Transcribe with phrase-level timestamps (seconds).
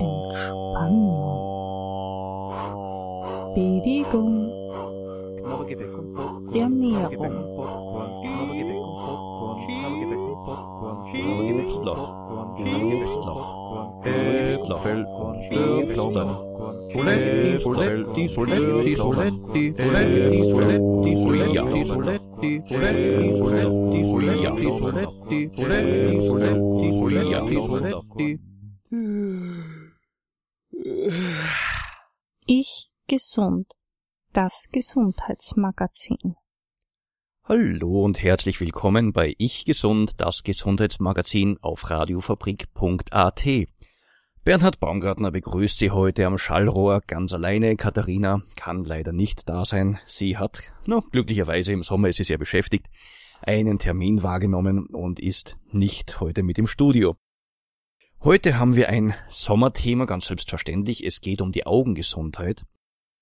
[0.00, 0.08] 定
[0.72, 1.20] 煩惱。
[3.54, 4.14] Baby 公，
[6.52, 7.28] 有你有我。
[16.90, 22.50] Soletti, Soletti, Soletti, Soletti, Soletti, Soletti,
[23.50, 23.98] Soletti,
[26.26, 28.49] Soletti, Soletti,
[32.52, 33.68] Ich gesund.
[34.32, 36.34] Das Gesundheitsmagazin.
[37.44, 43.44] Hallo und herzlich willkommen bei Ich Gesund, das Gesundheitsmagazin auf radiofabrik.at.
[44.42, 47.76] Bernhard Baumgartner begrüßt Sie heute am Schallrohr ganz alleine.
[47.76, 50.00] Katharina kann leider nicht da sein.
[50.06, 52.86] Sie hat, no, glücklicherweise im Sommer ist sie sehr beschäftigt,
[53.42, 57.14] einen Termin wahrgenommen und ist nicht heute mit im Studio.
[58.22, 61.02] Heute haben wir ein Sommerthema, ganz selbstverständlich.
[61.06, 62.66] Es geht um die Augengesundheit.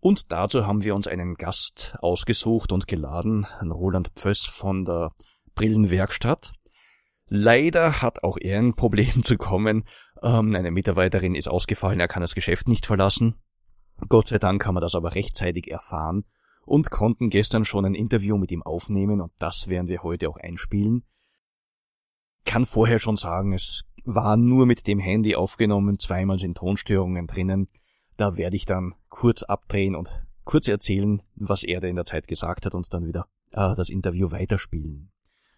[0.00, 5.12] Und dazu haben wir uns einen Gast ausgesucht und geladen, Roland Pföss von der
[5.54, 6.52] Brillenwerkstatt.
[7.28, 9.84] Leider hat auch er ein Problem zu kommen.
[10.20, 13.36] Ähm, eine Mitarbeiterin ist ausgefallen, er kann das Geschäft nicht verlassen.
[14.08, 16.24] Gott sei Dank haben wir das aber rechtzeitig erfahren
[16.64, 20.38] und konnten gestern schon ein Interview mit ihm aufnehmen und das werden wir heute auch
[20.38, 21.04] einspielen.
[22.44, 27.68] Kann vorher schon sagen, es war nur mit dem Handy aufgenommen, zweimal sind Tonstörungen drinnen.
[28.16, 32.26] Da werde ich dann kurz abdrehen und kurz erzählen, was er da in der Zeit
[32.26, 35.12] gesagt hat und dann wieder äh, das Interview weiterspielen.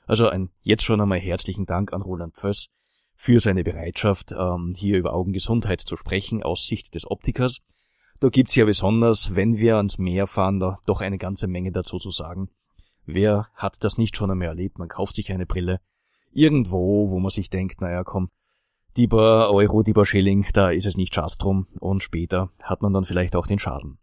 [0.06, 2.66] Also ein jetzt schon einmal herzlichen Dank an Roland Pföss
[3.14, 7.60] für seine Bereitschaft, ähm, hier über Augengesundheit zu sprechen aus Sicht des Optikers.
[8.18, 11.98] Da gibt's ja besonders, wenn wir ans Meer fahren, da doch eine ganze Menge dazu
[11.98, 12.50] zu sagen.
[13.06, 14.78] Wer hat das nicht schon einmal erlebt?
[14.78, 15.78] Man kauft sich eine Brille
[16.32, 18.28] irgendwo, wo man sich denkt, naja, komm,
[18.96, 22.82] die paar Euro, die paar Schilling, da ist es nicht schad drum und später hat
[22.82, 23.98] man dann vielleicht auch den Schaden.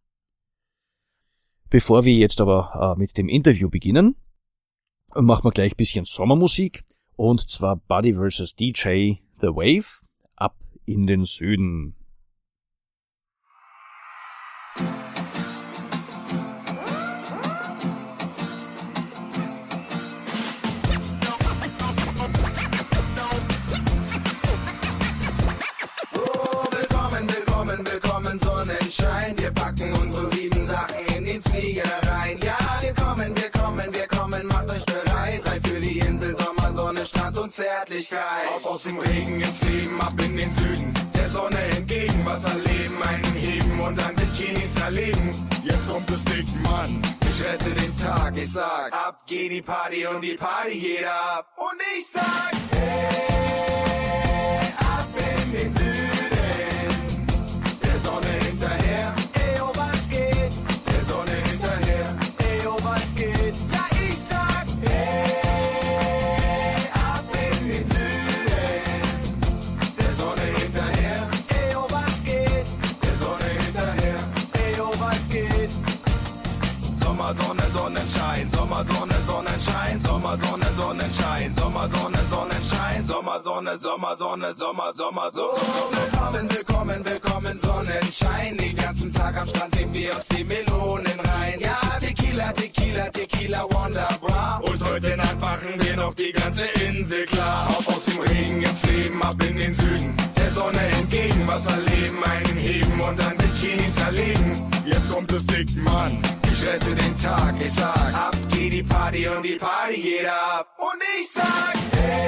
[1.69, 4.15] Bevor wir jetzt aber äh, mit dem Interview beginnen,
[5.15, 6.85] machen wir gleich bisschen Sommermusik.
[7.15, 8.55] Und zwar Buddy vs.
[8.55, 11.95] DJ The Wave ab in den Süden.
[28.97, 29.37] Sonnenschein.
[29.37, 32.39] Wir packen unsere sieben Sachen in den Flieger rein.
[32.43, 35.41] Ja, wir kommen, wir kommen, wir kommen, macht euch bereit.
[35.43, 38.47] Drei für die Insel, Sommer, Sonne, Strand und Zärtlichkeit.
[38.55, 40.93] Auf aus dem Regen ins Leben, ab in den Süden.
[41.15, 45.47] Der Sonne entgegen, was erleben, einen heben und dann Bikinis erleben.
[45.63, 47.01] Jetzt kommt es dick, Mann.
[47.29, 51.45] Ich rette den Tag, ich sag, ab geht die Party und die Party geht ab.
[51.57, 56.16] Und ich sag, hey, ab in den Süden.
[81.07, 85.47] Sonnenschein, Sommer, Sonne, Sonnenschein, Sommer, Sonne, Sommer, Sonne, Sommer, Sommer, so.
[85.91, 88.57] Willkommen, willkommen, willkommen, Sonnenschein.
[88.57, 91.59] Den ganzen Tag am Strand sehen wir uns die Melonen rein.
[91.59, 94.59] Ja, Tequila, Tequila, Tequila, Wonderbra.
[94.63, 97.69] Und heute Nacht machen wir noch die ganze Insel klar.
[97.69, 100.13] Auf aus dem Regen ins Leben, ab in den Süden.
[100.35, 104.71] Der Sonne entgegen, was erleben, einen heben und dann Bikinis erleben.
[104.85, 106.21] Jetzt kommt es dick, Mann.
[106.51, 110.67] Ich rette den Tag, ich sag, ab geht die Party und die Party geht ab.
[110.77, 112.23] Und ich sag, hey,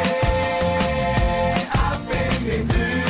[1.71, 2.01] ab
[2.39, 3.08] in den Süden.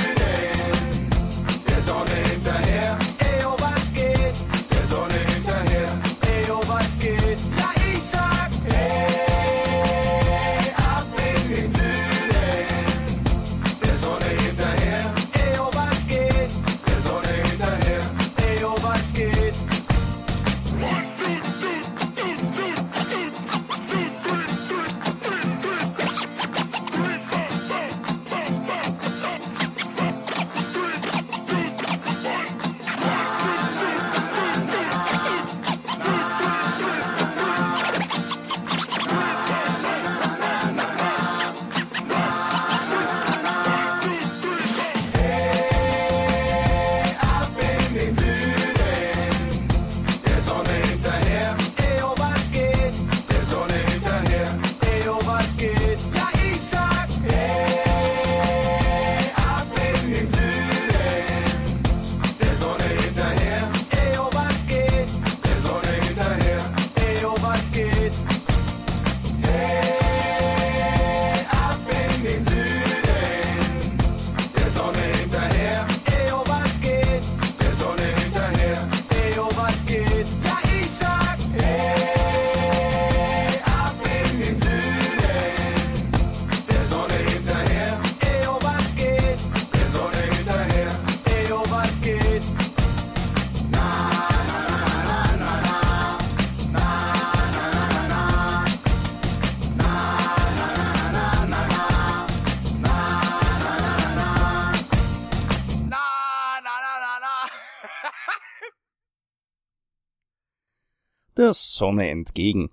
[111.39, 112.69] Der Sonne entgegen.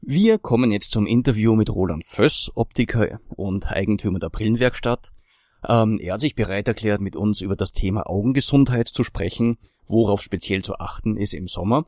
[0.00, 5.12] Wir kommen jetzt zum Interview mit Roland Föss, Optiker und Eigentümer der Brillenwerkstatt.
[5.66, 10.20] Ähm, er hat sich bereit erklärt, mit uns über das Thema Augengesundheit zu sprechen, worauf
[10.20, 11.84] speziell zu achten ist im Sommer.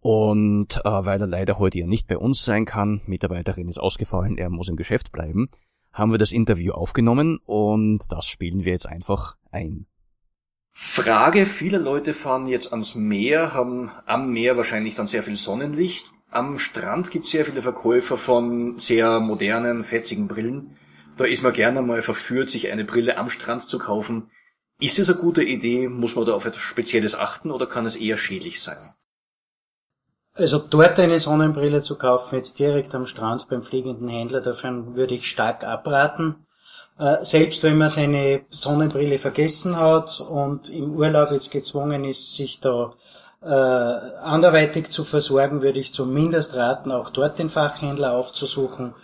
[0.00, 4.38] Und äh, weil er leider heute ja nicht bei uns sein kann, Mitarbeiterin ist ausgefallen,
[4.38, 5.50] er muss im Geschäft bleiben,
[5.92, 9.89] haben wir das Interview aufgenommen und das spielen wir jetzt einfach ein.
[10.70, 16.12] Frage, viele Leute fahren jetzt ans Meer, haben am Meer wahrscheinlich dann sehr viel Sonnenlicht.
[16.30, 20.76] Am Strand gibt es sehr viele Verkäufer von sehr modernen, fetzigen Brillen.
[21.16, 24.30] Da ist man gerne mal verführt, sich eine Brille am Strand zu kaufen.
[24.80, 25.88] Ist es eine gute Idee?
[25.88, 28.78] Muss man da auf etwas Spezielles achten oder kann es eher schädlich sein?
[30.34, 35.14] Also dort eine Sonnenbrille zu kaufen, jetzt direkt am Strand beim fliegenden Händler, davon würde
[35.14, 36.46] ich stark abraten.
[37.00, 42.60] Äh, selbst wenn man seine Sonnenbrille vergessen hat und im Urlaub jetzt gezwungen ist, sich
[42.60, 42.92] da
[43.42, 48.94] äh, anderweitig zu versorgen, würde ich zumindest raten, auch dort den Fachhändler aufzusuchen.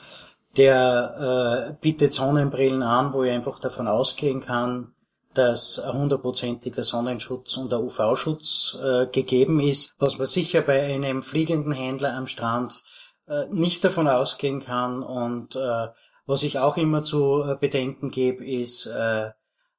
[0.59, 4.93] Der äh, bietet Sonnenbrillen an, wo ich einfach davon ausgehen kann,
[5.33, 11.23] dass ein hundertprozentiger Sonnenschutz und der UV-Schutz äh, gegeben ist, was man sicher bei einem
[11.23, 12.83] fliegenden Händler am Strand
[13.27, 15.03] äh, nicht davon ausgehen kann.
[15.03, 15.89] Und äh,
[16.27, 19.31] was ich auch immer zu äh, bedenken gebe, ist, äh,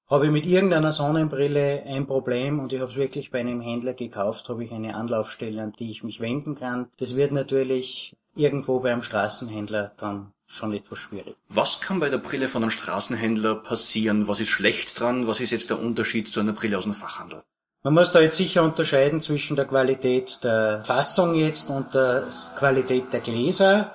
[0.09, 3.93] habe ich mit irgendeiner Sonnenbrille ein Problem und ich habe es wirklich bei einem Händler
[3.93, 6.89] gekauft, habe ich eine Anlaufstelle, an die ich mich wenden kann.
[6.97, 11.35] Das wird natürlich irgendwo beim Straßenhändler dann schon etwas schwierig.
[11.49, 14.29] Was kann bei der Brille von einem Straßenhändler passieren?
[14.29, 15.27] Was ist schlecht dran?
[15.27, 17.43] Was ist jetzt der Unterschied zu einer Brille aus dem Fachhandel?
[17.83, 22.23] Man muss da jetzt sicher unterscheiden zwischen der Qualität der Fassung jetzt und der
[22.57, 23.93] Qualität der Gläser.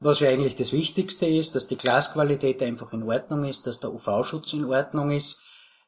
[0.00, 3.92] Was ja eigentlich das Wichtigste ist, dass die Glasqualität einfach in Ordnung ist, dass der
[3.92, 5.42] UV-Schutz in Ordnung ist.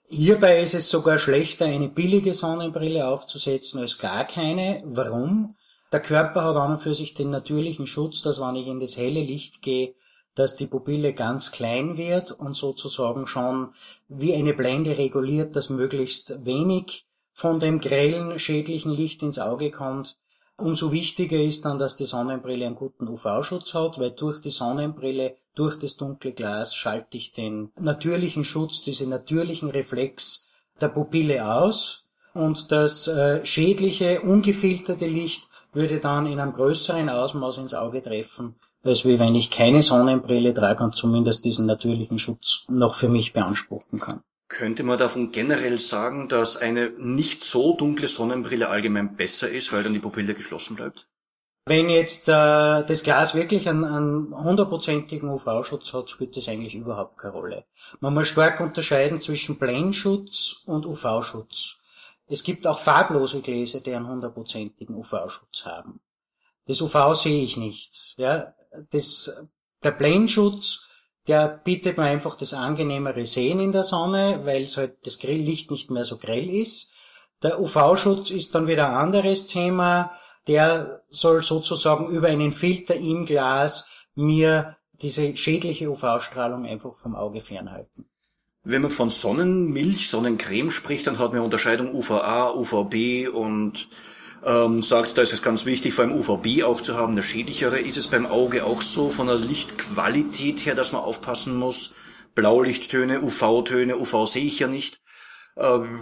[0.09, 4.83] Hierbei ist es sogar schlechter, eine billige Sonnenbrille aufzusetzen als gar keine.
[4.87, 5.55] Warum?
[5.93, 8.97] Der Körper hat an und für sich den natürlichen Schutz, dass wenn ich in das
[8.97, 9.95] helle Licht gehe,
[10.35, 13.69] dass die Pupille ganz klein wird und sozusagen schon
[14.09, 20.19] wie eine Blende reguliert, dass möglichst wenig von dem grellen, schädlichen Licht ins Auge kommt.
[20.61, 25.37] Umso wichtiger ist dann, dass die Sonnenbrille einen guten UV-Schutz hat, weil durch die Sonnenbrille,
[25.55, 32.09] durch das dunkle Glas schalte ich den natürlichen Schutz, diese natürlichen Reflex der Pupille aus
[32.35, 38.57] und das äh, schädliche, ungefilterte Licht würde dann in einem größeren Ausmaß ins Auge treffen,
[38.83, 43.33] als wie wenn ich keine Sonnenbrille trage und zumindest diesen natürlichen Schutz noch für mich
[43.33, 44.25] beanspruchen kann.
[44.49, 49.83] Könnte man davon generell sagen, dass eine nicht so dunkle Sonnenbrille allgemein besser ist, weil
[49.83, 51.07] dann die Pupille geschlossen bleibt?
[51.67, 52.33] Wenn jetzt äh,
[52.83, 57.65] das Glas wirklich einen, hundertprozentigen UV-Schutz hat, spielt das eigentlich überhaupt keine Rolle.
[58.01, 61.85] Man muss stark unterscheiden zwischen Blendschutz und UV-Schutz.
[62.27, 66.01] Es gibt auch farblose Gläser, die einen hundertprozentigen UV-Schutz haben.
[66.67, 68.15] Das UV sehe ich nicht.
[68.17, 68.55] Ja,
[68.91, 69.49] das,
[69.83, 70.88] der Blendschutz,
[71.29, 75.71] der bietet mir einfach das angenehmere Sehen in der Sonne, weil es halt das Licht
[75.71, 76.97] nicht mehr so grell ist.
[77.43, 80.11] Der UV-Schutz ist dann wieder ein anderes Thema.
[80.47, 87.41] Der soll sozusagen über einen Filter im Glas mir diese schädliche UV-Strahlung einfach vom Auge
[87.41, 88.07] fernhalten.
[88.65, 93.89] Wenn man von Sonnenmilch, Sonnencreme spricht, dann hat man Unterscheidung UVA, UVB und
[94.45, 97.79] ähm, sagt, da ist es ganz wichtig, vor allem UVB auch zu haben, der schädlichere.
[97.79, 101.95] Ist es beim Auge auch so von der Lichtqualität her, dass man aufpassen muss?
[102.35, 105.01] Blaulichttöne, UV-Töne, UV sehe ich ja nicht.
[105.57, 106.01] Ähm,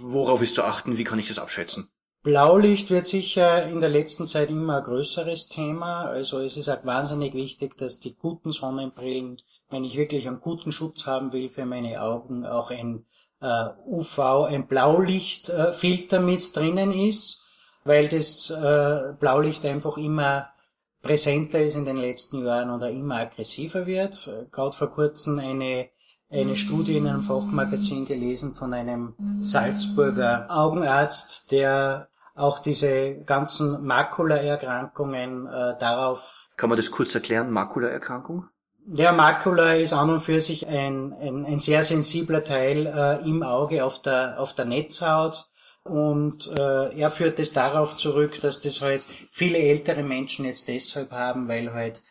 [0.00, 0.98] worauf ist zu achten?
[0.98, 1.88] Wie kann ich das abschätzen?
[2.22, 6.02] Blaulicht wird sicher in der letzten Zeit immer ein größeres Thema.
[6.02, 9.36] Also es ist auch wahnsinnig wichtig, dass die guten Sonnenbrillen,
[9.70, 13.06] wenn ich wirklich einen guten Schutz haben will für meine Augen, auch ein
[13.40, 14.18] äh, UV,
[14.48, 17.47] ein Blaulichtfilter äh, mit drinnen ist,
[17.88, 20.46] weil das äh, Blaulicht einfach immer
[21.02, 24.48] präsenter ist in den letzten Jahren oder immer aggressiver wird.
[24.52, 25.88] Gerade vor kurzem eine
[26.30, 35.46] eine Studie in einem Fachmagazin gelesen von einem Salzburger Augenarzt, der auch diese ganzen Makulaerkrankungen
[35.46, 36.48] äh, darauf.
[36.56, 38.44] Kann man das kurz erklären, Makulaerkrankung?
[38.90, 43.42] Der Makula ist an und für sich ein, ein, ein sehr sensibler Teil äh, im
[43.42, 45.46] Auge auf der, auf der Netzhaut.
[45.88, 49.02] Und äh, er führt es darauf zurück, dass das halt
[49.32, 52.02] viele ältere Menschen jetzt deshalb haben, weil halt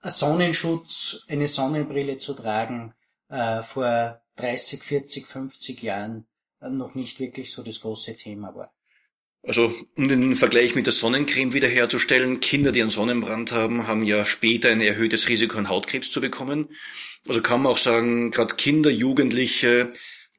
[0.00, 2.94] ein Sonnenschutz, eine Sonnenbrille zu tragen,
[3.28, 6.26] äh, vor 30, 40, 50 Jahren
[6.60, 8.72] noch nicht wirklich so das große Thema war.
[9.46, 14.24] Also, um den Vergleich mit der Sonnencreme wiederherzustellen, Kinder, die einen Sonnenbrand haben, haben ja
[14.24, 16.68] später ein erhöhtes Risiko, einen Hautkrebs zu bekommen.
[17.28, 19.90] Also kann man auch sagen, gerade Kinder, Jugendliche,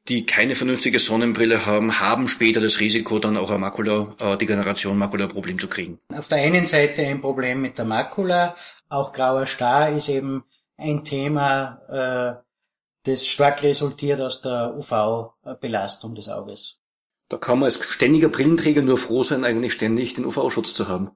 [0.08, 5.68] die keine vernünftige Sonnenbrille haben, haben später das Risiko, dann auch eine Makula-Degeneration, Makula-Problem zu
[5.68, 5.98] kriegen.
[6.14, 8.54] Auf der einen Seite ein Problem mit der Makula,
[8.88, 10.44] auch grauer Star ist eben
[10.76, 16.80] ein Thema, äh, das stark resultiert aus der UV-Belastung des Auges.
[17.28, 21.10] Da kann man als ständiger Brillenträger nur froh sein, eigentlich ständig den UV-Schutz zu haben.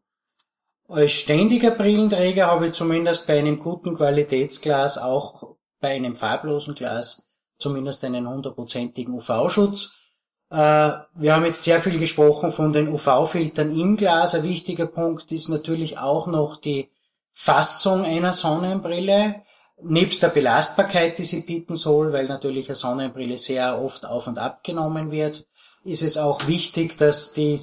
[0.88, 7.29] Als ständiger Brillenträger habe ich zumindest bei einem guten Qualitätsglas, auch bei einem farblosen Glas,
[7.60, 10.00] zumindest einen hundertprozentigen UV-Schutz.
[10.50, 10.56] Äh,
[11.14, 14.34] wir haben jetzt sehr viel gesprochen von den UV-Filtern im Glas.
[14.34, 16.90] Ein wichtiger Punkt ist natürlich auch noch die
[17.32, 19.42] Fassung einer Sonnenbrille.
[19.82, 24.38] Nebst der Belastbarkeit, die sie bieten soll, weil natürlich eine Sonnenbrille sehr oft auf und
[24.38, 25.46] ab genommen wird,
[25.84, 27.58] ist es auch wichtig, dass die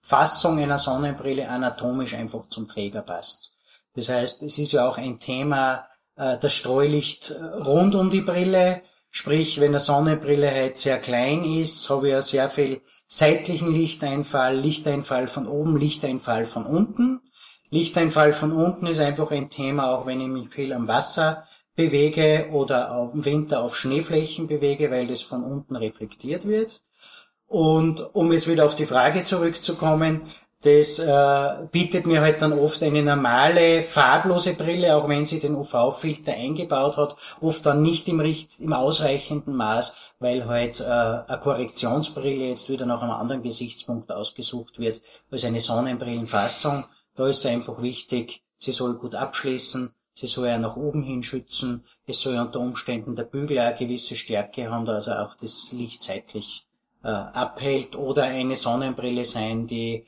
[0.00, 3.58] Fassung einer Sonnenbrille anatomisch einfach zum Träger passt.
[3.94, 5.86] Das heißt, es ist ja auch ein Thema,
[6.16, 7.34] äh, das Streulicht
[7.64, 8.80] rund um die Brille,
[9.14, 14.56] Sprich, wenn eine Sonnenbrille halt sehr klein ist, habe ich ja sehr viel seitlichen Lichteinfall,
[14.56, 17.20] Lichteinfall von oben, Lichteinfall von unten.
[17.68, 22.48] Lichteinfall von unten ist einfach ein Thema, auch wenn ich mich viel am Wasser bewege
[22.52, 26.80] oder im Winter auf Schneeflächen bewege, weil das von unten reflektiert wird.
[27.46, 30.22] Und um jetzt wieder auf die Frage zurückzukommen,
[30.62, 35.56] das äh, bietet mir halt dann oft eine normale farblose Brille, auch wenn sie den
[35.56, 42.48] UV-Filter eingebaut hat, oft dann nicht im, im ausreichenden Maß, weil halt äh, eine Korrektionsbrille
[42.48, 45.02] jetzt wieder nach einem anderen Gesichtspunkt ausgesucht wird
[45.32, 46.84] als eine Sonnenbrillenfassung.
[47.16, 51.84] Da ist einfach wichtig, sie soll gut abschließen, sie soll ja nach oben hin schützen,
[52.06, 56.66] es soll unter Umständen der Bügel eine gewisse Stärke haben, er auch das Licht seitlich
[57.02, 60.04] äh, abhält oder eine Sonnenbrille sein, die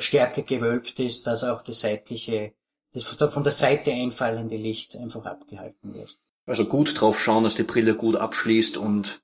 [0.00, 2.52] stärker gewölbt ist, dass auch das seitliche,
[2.92, 6.18] das von der Seite einfallende Licht einfach abgehalten wird.
[6.46, 9.20] Also gut drauf schauen, dass die Brille gut abschließt und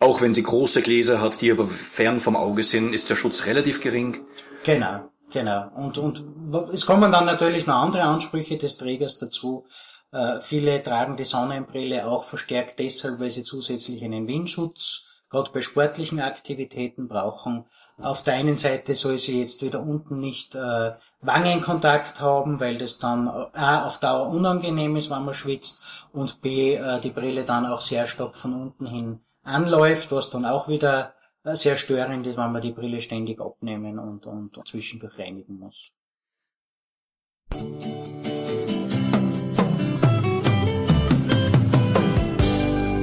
[0.00, 3.46] auch wenn sie große Gläser hat, die aber fern vom Auge sind, ist der Schutz
[3.46, 4.18] relativ gering.
[4.64, 5.70] Genau, genau.
[5.76, 6.24] Und, und
[6.72, 9.64] es kommen dann natürlich noch andere Ansprüche des Trägers dazu.
[10.12, 15.62] Äh, viele tragen die Sonnenbrille auch verstärkt deshalb, weil sie zusätzlich einen Windschutz, gerade bei
[15.62, 17.64] sportlichen Aktivitäten brauchen
[18.00, 22.98] auf der einen Seite soll sie jetzt wieder unten nicht äh, Wangenkontakt haben, weil das
[22.98, 27.66] dann A auf Dauer unangenehm ist, wenn man schwitzt und B äh, die Brille dann
[27.66, 32.36] auch sehr stark von unten hin anläuft, was dann auch wieder äh, sehr störend ist,
[32.36, 35.92] wenn man die Brille ständig abnehmen und, und zwischendurch reinigen muss.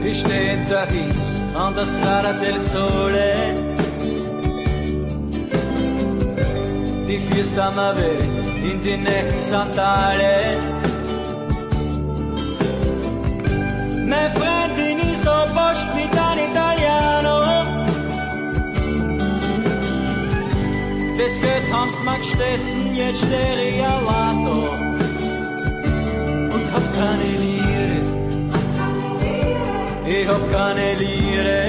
[0.03, 3.70] Ich stehe in Paris an der Strada del Sole
[7.11, 8.09] die Fiesta Mave
[8.63, 10.33] in die Nächten Santale.
[14.11, 17.37] Meine Freundin ist so bosch mit ein Italiano.
[21.19, 24.47] Das Geld haben's mir gestessen, jetzt stehe ich allein
[26.55, 27.91] Und hab keine Lire.
[30.05, 31.59] Ich hab keine Lire.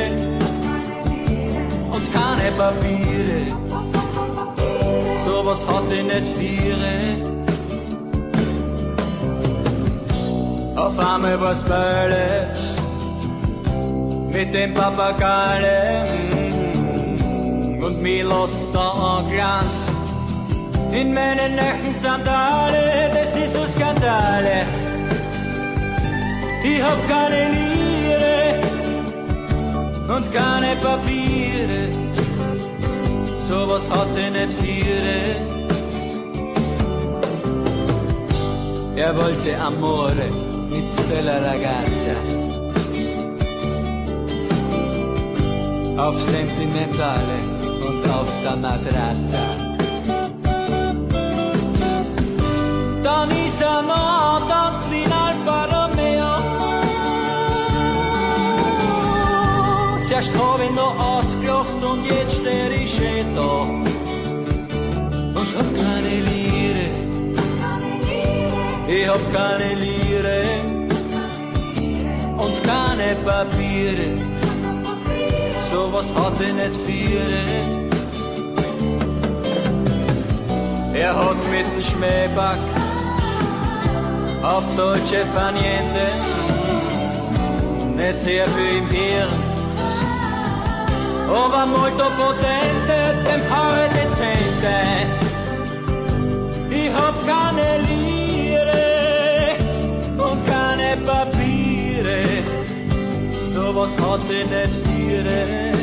[1.95, 3.72] Und keine Papiere
[5.25, 6.95] sowas hat ich nicht viere.
[10.77, 12.49] Auf einmal war's Beile
[14.33, 16.05] mit dem Papagale.
[17.81, 19.83] Und mir lässt da anglanz
[20.93, 24.67] in meinen Nächten Sandale, das ist so Skandale.
[26.63, 28.61] Ich hab keine Liere
[30.15, 31.83] und keine Papiere.
[33.49, 34.53] Sowas hatte nicht
[39.03, 39.09] viele.
[39.09, 40.31] Er wollte amore
[40.71, 42.15] mit bella ragazza.
[45.97, 47.39] Auf sentimentale
[47.87, 49.39] und auf der Matratza.
[53.03, 56.35] Dann ist er noch ganz wie ein Alfa Romeo.
[60.07, 63.92] Zuerst hab ich noch ausgelacht und jetzt steh ich eh da.
[68.95, 70.39] Ich hab keine Liere.
[72.45, 74.09] Und keine Papiere.
[75.71, 77.39] Sowas hat ich nicht viele.
[80.95, 82.73] Er hat's mit dem Schmäh backt.
[84.43, 86.07] Auf deutsche Paniente.
[87.97, 89.53] Nicht sehr viel im Hirn
[91.33, 94.77] oh molto potente, tempore decente.
[96.71, 98.02] Ich hab keine Lire
[102.03, 102.43] und keine
[103.53, 105.77] Papiere, was hat ihn nicht führen?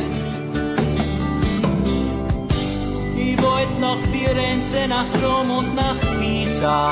[3.16, 6.90] Ich wollt nach Firenze, nach Rom und nach Pisa.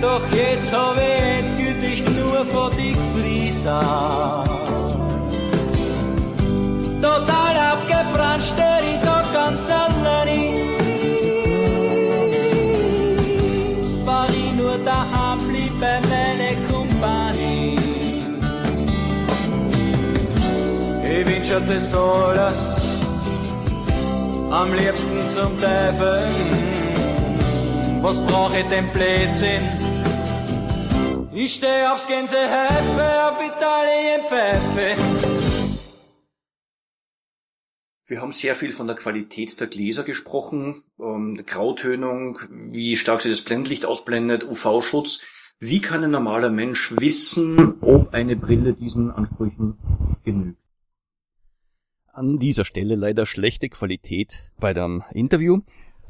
[0.00, 4.44] Doch jetzt hab ich endgültig nur von die Frisa.
[7.00, 9.97] Total abgebrannt, stör ich da ganz allein.
[21.48, 22.76] Das alles,
[24.50, 26.28] am liebsten zum Teufel.
[28.02, 29.62] Was brauch ich denn Blödsinn?
[31.32, 35.00] Ich steh aufs Gänsehäfe, auf Italien Pfeife.
[38.04, 43.22] Wir haben sehr viel von der Qualität der Gläser gesprochen, ähm, der Grautönung, wie stark
[43.22, 45.20] sie das Blendlicht ausblendet, UV-Schutz.
[45.60, 49.78] Wie kann ein normaler Mensch wissen, ob eine Brille diesen Ansprüchen
[50.24, 50.67] genügt?
[52.18, 55.60] An dieser Stelle leider schlechte Qualität bei dem Interview.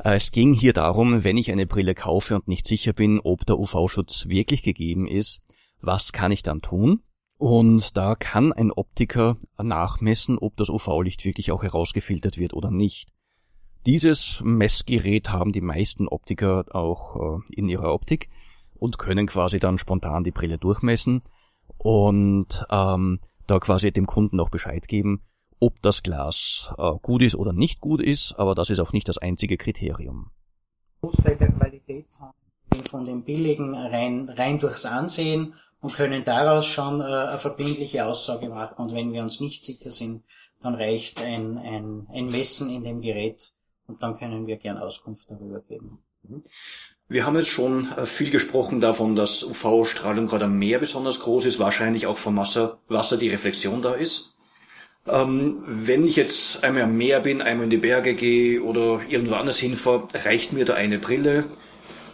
[0.03, 3.45] Äh, Es ging hier darum, wenn ich eine Brille kaufe und nicht sicher bin, ob
[3.45, 5.43] der UV-Schutz wirklich gegeben ist,
[5.83, 7.03] was kann ich dann tun?
[7.37, 13.11] Und da kann ein Optiker nachmessen, ob das UV-Licht wirklich auch herausgefiltert wird oder nicht.
[13.85, 18.31] Dieses Messgerät haben die meisten Optiker auch äh, in ihrer Optik
[18.73, 21.21] und können quasi dann spontan die Brille durchmessen
[21.77, 25.21] und ähm, da quasi dem Kunden auch Bescheid geben,
[25.61, 29.09] ob das Glas äh, gut ist oder nicht gut ist, aber das ist auch nicht
[29.09, 30.31] das einzige Kriterium.
[31.03, 31.49] Der
[32.91, 38.49] von den billigen rein, rein durchs Ansehen und können daraus schon äh, eine verbindliche Aussage
[38.49, 38.77] machen.
[38.77, 40.25] Und wenn wir uns nicht sicher sind,
[40.61, 43.53] dann reicht ein, ein, ein Messen in dem Gerät
[43.87, 45.99] und dann können wir gern Auskunft darüber geben.
[47.09, 51.47] Wir haben jetzt schon äh, viel gesprochen davon, dass UV-Strahlung gerade am Meer besonders groß
[51.47, 54.38] ist, wahrscheinlich auch vom Wasser, Wasser die Reflexion da ist.
[55.07, 59.35] Ähm, wenn ich jetzt einmal am Meer bin, einmal in die Berge gehe oder irgendwo
[59.35, 61.45] anders hinfahre, reicht mir da eine Brille.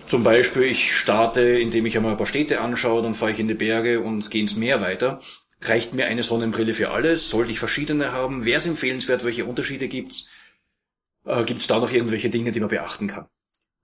[0.06, 3.48] Zum Beispiel, ich starte, indem ich einmal ein paar Städte anschaue, dann fahre ich in
[3.48, 5.18] die Berge und gehe ins Meer weiter.
[5.62, 7.30] Reicht mir eine Sonnenbrille für alles?
[7.30, 8.44] Sollte ich verschiedene haben?
[8.44, 9.24] Wäre es empfehlenswert?
[9.24, 10.32] Welche Unterschiede gibt's?
[11.24, 13.26] Äh, gibt's da noch irgendwelche Dinge, die man beachten kann?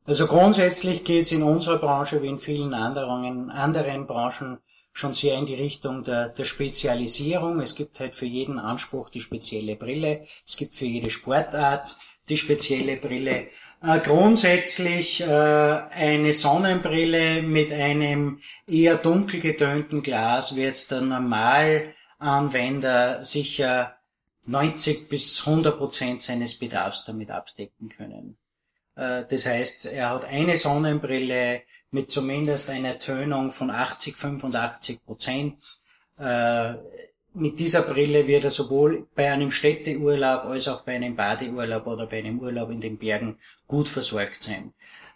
[0.04, 4.58] Also grundsätzlich geht es in unserer Branche wie in vielen anderen, anderen Branchen
[4.92, 7.60] schon sehr in die Richtung der, der Spezialisierung.
[7.60, 10.24] Es gibt halt für jeden Anspruch die spezielle Brille.
[10.46, 11.96] Es gibt für jede Sportart
[12.28, 13.48] die spezielle Brille.
[13.82, 23.96] Äh, grundsätzlich äh, eine Sonnenbrille mit einem eher dunkel getönten Glas wird der Normalanwender sicher
[24.46, 28.36] 90 bis 100 Prozent seines Bedarfs damit abdecken können.
[28.96, 35.80] Äh, Das heißt, er hat eine Sonnenbrille mit zumindest einer Tönung von 80, 85 Prozent.
[36.18, 36.74] Äh,
[37.32, 42.06] Mit dieser Brille wird er sowohl bei einem Städteurlaub als auch bei einem Badeurlaub oder
[42.06, 44.72] bei einem Urlaub in den Bergen gut versorgt sein.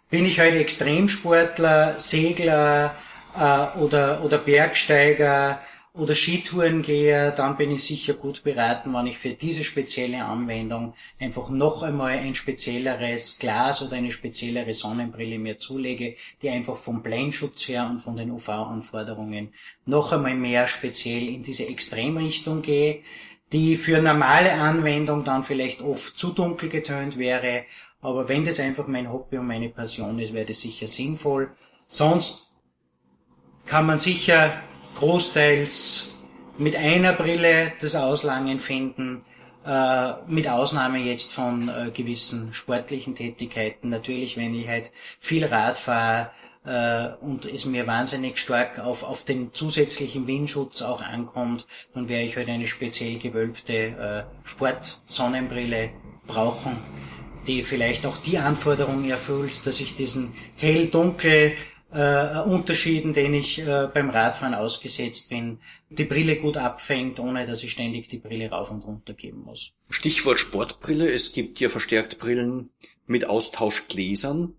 [0.09, 2.95] Bin ich halt Extremsportler, Segler
[3.37, 5.59] äh, oder, oder Bergsteiger
[5.97, 11.49] oder Skitourengeher, dann bin ich sicher gut beraten, wenn ich für diese spezielle Anwendung einfach
[11.49, 17.67] noch einmal ein spezielleres Glas oder eine speziellere Sonnenbrille mir zulege, die einfach vom Blendschutz
[17.69, 19.53] her und von den UV-Anforderungen
[19.85, 23.01] noch einmal mehr speziell in diese Extremrichtung gehe,
[23.53, 27.63] die für normale Anwendung dann vielleicht oft zu dunkel getönt wäre,
[28.01, 31.49] aber wenn das einfach mein Hobby und meine Passion ist, wäre das sicher sinnvoll.
[31.87, 32.53] Sonst
[33.65, 34.61] kann man sicher
[34.95, 36.15] großteils
[36.57, 39.23] mit einer Brille das Auslangen finden,
[39.65, 43.89] äh, mit Ausnahme jetzt von äh, gewissen sportlichen Tätigkeiten.
[43.89, 46.29] Natürlich, wenn ich halt viel Rad fahre
[46.65, 52.25] äh, und es mir wahnsinnig stark auf, auf den zusätzlichen Windschutz auch ankommt, dann werde
[52.25, 55.89] ich halt eine speziell gewölbte Sportsonnenbrille
[56.27, 56.77] brauchen,
[57.47, 61.53] die vielleicht auch die Anforderung erfüllt, dass ich diesen hell-dunkel
[61.91, 67.63] äh, Unterschieden, denen ich äh, beim Radfahren ausgesetzt bin, die Brille gut abfängt, ohne dass
[67.63, 69.73] ich ständig die Brille rauf und runter geben muss.
[69.89, 71.11] Stichwort Sportbrille.
[71.11, 72.69] Es gibt ja verstärkt Brillen
[73.05, 74.55] mit Austauschgläsern.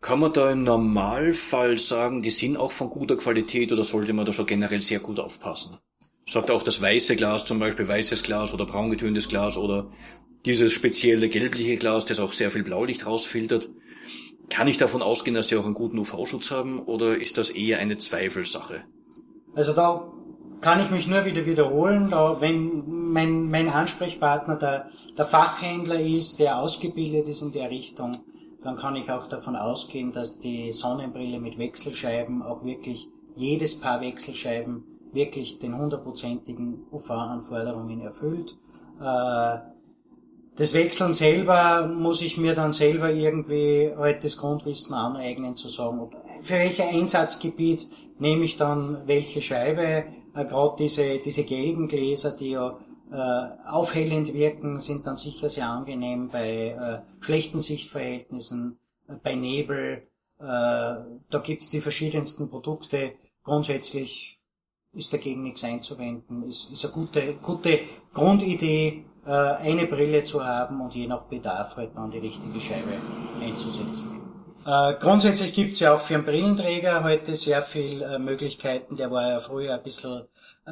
[0.00, 4.26] Kann man da im Normalfall sagen, die sind auch von guter Qualität oder sollte man
[4.26, 5.76] da schon generell sehr gut aufpassen?
[6.26, 9.90] Sagt auch das weiße Glas zum Beispiel, weißes Glas oder braungetöntes Glas oder
[10.44, 13.70] dieses spezielle gelbliche Glas, das auch sehr viel Blaulicht rausfiltert.
[14.52, 17.78] Kann ich davon ausgehen, dass die auch einen guten UV-Schutz haben oder ist das eher
[17.78, 18.84] eine Zweifelssache?
[19.54, 20.12] Also da
[20.60, 26.38] kann ich mich nur wieder wiederholen, da wenn mein, mein Ansprechpartner der, der Fachhändler ist,
[26.38, 28.18] der ausgebildet ist in der Richtung,
[28.62, 34.02] dann kann ich auch davon ausgehen, dass die Sonnenbrille mit Wechselscheiben auch wirklich jedes Paar
[34.02, 34.84] Wechselscheiben
[35.14, 38.58] wirklich den hundertprozentigen UV-Anforderungen erfüllt.
[39.00, 39.58] Äh,
[40.56, 46.10] das Wechseln selber muss ich mir dann selber irgendwie halt das Grundwissen aneignen, zu sagen,
[46.42, 47.88] für welches Einsatzgebiet
[48.18, 50.04] nehme ich dann welche Scheibe.
[50.34, 52.78] Äh, Gerade diese, diese gelben Gläser, die ja
[53.10, 60.06] äh, aufhellend wirken, sind dann sicher sehr angenehm bei äh, schlechten Sichtverhältnissen, äh, bei Nebel.
[60.38, 63.12] Äh, da gibt's die verschiedensten Produkte.
[63.42, 64.40] Grundsätzlich
[64.92, 66.42] ist dagegen nichts einzuwenden.
[66.42, 67.80] Ist, ist eine gute, gute
[68.12, 72.90] Grundidee, eine Brille zu haben und je nach Bedarf halt dann die richtige Scheibe
[73.40, 74.20] einzusetzen.
[74.64, 78.96] Äh, grundsätzlich gibt's ja auch für einen Brillenträger heute sehr viel äh, Möglichkeiten.
[78.96, 80.22] Der war ja früher ein bisschen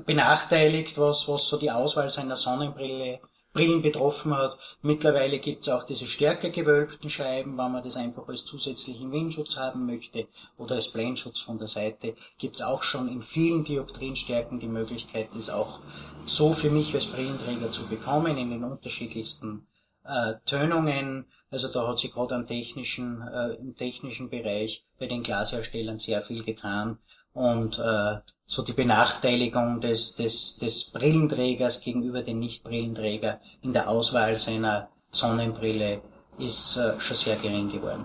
[0.06, 3.20] benachteiligt, was, was so die Auswahl seiner Sonnenbrille
[3.52, 4.58] Brillen betroffen hat.
[4.82, 9.86] Mittlerweile gibt's auch diese stärker gewölbten Scheiben, wenn man das einfach als zusätzlichen Windschutz haben
[9.86, 12.14] möchte oder als Blendschutz von der Seite.
[12.38, 15.80] Gibt's auch schon in vielen Dioptrienstärken die Möglichkeit, das auch
[16.26, 19.66] so für mich als Brillenträger zu bekommen, in den unterschiedlichsten
[20.04, 21.26] äh, Tönungen.
[21.50, 26.22] Also da hat sich gerade am technischen, äh, im technischen Bereich bei den Glasherstellern sehr
[26.22, 26.98] viel getan.
[27.32, 34.36] Und äh, so die Benachteiligung des, des, des Brillenträgers gegenüber dem Nicht-Brillenträger in der Auswahl
[34.36, 36.02] seiner Sonnenbrille
[36.38, 38.04] ist äh, schon sehr gering geworden.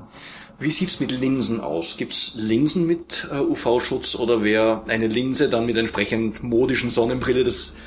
[0.59, 1.97] Wie sieht's mit Linsen aus?
[1.97, 7.77] Gibt's Linsen mit äh, UV-Schutz oder wäre eine Linse dann mit entsprechend modischen Sonnenbrille das,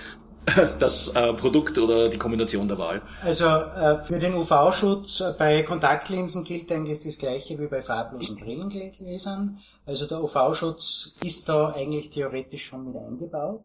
[0.78, 3.02] das äh, Produkt oder die Kombination der Wahl?
[3.24, 9.58] Also äh, für den UV-Schutz bei Kontaktlinsen gilt eigentlich das gleiche wie bei farblosen Brillengläsern.
[9.86, 13.64] Also der UV-Schutz ist da eigentlich theoretisch schon mit eingebaut.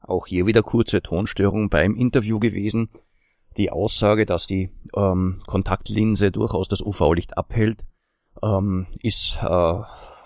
[0.00, 2.88] Auch hier wieder kurze Tonstörung beim Interview gewesen.
[3.56, 7.86] Die Aussage, dass die ähm, Kontaktlinse durchaus das UV-Licht abhält,
[8.42, 9.74] ähm, ist äh,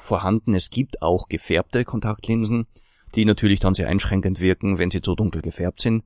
[0.01, 0.55] vorhanden.
[0.55, 2.67] Es gibt auch gefärbte Kontaktlinsen,
[3.15, 6.05] die natürlich dann sehr einschränkend wirken, wenn sie zu dunkel gefärbt sind.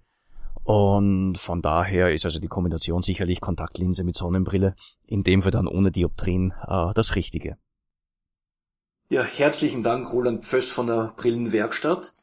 [0.63, 4.75] Und von daher ist also die Kombination sicherlich Kontaktlinse mit Sonnenbrille,
[5.07, 7.59] in dem Fall dann ohne Dioptrien, äh, das Richtige.
[9.11, 12.15] Ja, herzlichen Dank, Roland Pföss von der Brillenwerkstatt.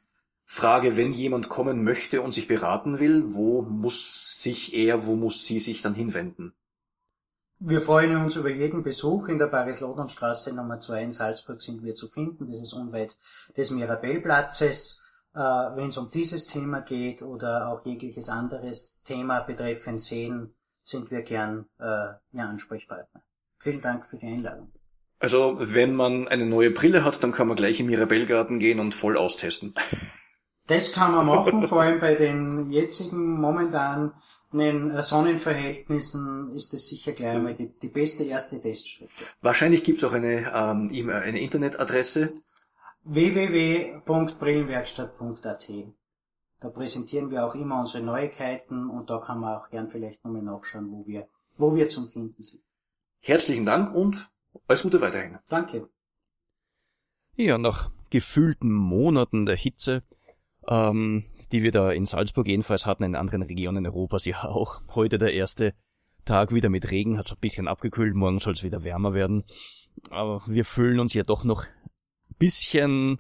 [0.43, 5.45] Frage, wenn jemand kommen möchte und sich beraten will, wo muss sich er, wo muss
[5.45, 6.53] sie sich dann hinwenden?
[7.63, 9.27] Wir freuen uns über jeden Besuch.
[9.27, 12.47] In der Paris-London-Straße Nummer 2 in Salzburg sind wir zu finden.
[12.47, 13.15] Das ist unweit
[13.55, 15.21] des Mirabellplatzes.
[15.35, 21.11] Äh, Wenn es um dieses Thema geht oder auch jegliches anderes Thema betreffend Sehen, sind
[21.11, 23.21] wir gern äh, Ihr Ansprechpartner.
[23.59, 24.71] Vielen Dank für die Einladung.
[25.19, 28.95] Also, wenn man eine neue Brille hat, dann kann man gleich im Mirabellgarten gehen und
[28.95, 29.75] voll austesten.
[30.71, 34.13] Das kann man machen, vor allem bei den jetzigen momentanen
[34.53, 39.11] äh, Sonnenverhältnissen ist das sicher gleich einmal die, die beste erste Teststrecke.
[39.41, 42.31] Wahrscheinlich gibt's auch eine, ähm, eine Internetadresse.
[43.03, 45.71] www.brillenwerkstatt.at
[46.61, 50.43] Da präsentieren wir auch immer unsere Neuigkeiten und da kann man auch gern vielleicht nochmal
[50.43, 52.63] nachschauen, wo wir, wo wir zum Finden sind.
[53.19, 54.29] Herzlichen Dank und
[54.69, 55.37] alles Gute weiterhin.
[55.49, 55.89] Danke.
[57.35, 60.03] Ja, nach gefühlten Monaten der Hitze,
[60.67, 64.81] ähm, die wir da in Salzburg jedenfalls hatten, in anderen Regionen Europas ja auch.
[64.95, 65.73] Heute der erste
[66.25, 69.43] Tag wieder mit Regen, hat es ein bisschen abgekühlt, morgen soll es wieder wärmer werden.
[70.09, 73.19] Aber wir fühlen uns ja doch noch ein bisschen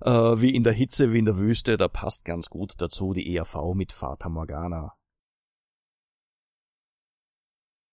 [0.00, 1.76] äh, wie in der Hitze, wie in der Wüste.
[1.76, 4.94] Da passt ganz gut dazu die ERV mit Fata Morgana.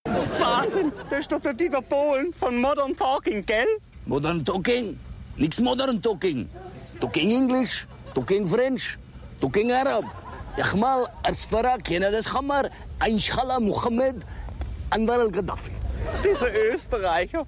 [0.05, 3.67] Wahnsinn, das ist doch der Dieter Bohlen von Modern Talking, gell?
[4.05, 4.99] Modern talking.
[5.37, 6.47] Nix modern talking.
[7.01, 8.98] Talking English, talking French,
[9.42, 10.04] talking Arab.
[10.58, 12.70] يا خمال أرسفراك هنا das خمر
[13.04, 14.22] ein شخلا محمد
[14.94, 15.70] أنور القذافي
[16.24, 17.46] Dieser Österreicher.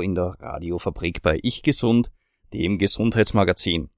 [0.00, 2.10] In der Radiofabrik bei Ich Gesund,
[2.52, 3.90] dem Gesundheitsmagazin.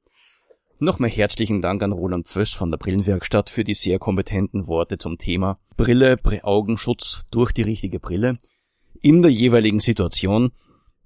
[0.78, 5.16] Nochmal herzlichen Dank an Roland Pföss von der Brillenwerkstatt für die sehr kompetenten Worte zum
[5.16, 8.34] Thema Brille, Br- Augenschutz durch die richtige Brille
[9.00, 10.50] in der jeweiligen Situation.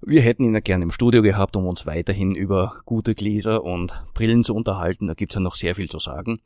[0.01, 4.03] Wir hätten ihn ja gerne im Studio gehabt, um uns weiterhin über gute Gläser und
[4.13, 5.07] Brillen zu unterhalten.
[5.07, 6.39] Da gibt's ja noch sehr viel zu sagen.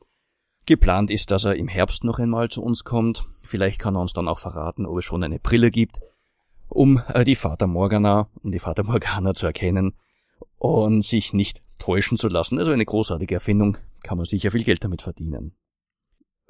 [0.65, 3.25] Geplant ist, dass er im Herbst noch einmal zu uns kommt.
[3.41, 5.99] Vielleicht kann er uns dann auch verraten, ob es schon eine Brille gibt,
[6.71, 9.93] um äh, die Fata Morgana, um die Fata Morgana zu erkennen
[10.57, 12.59] und sich nicht täuschen zu lassen.
[12.59, 15.55] Also eine großartige Erfindung, kann man sicher viel Geld damit verdienen.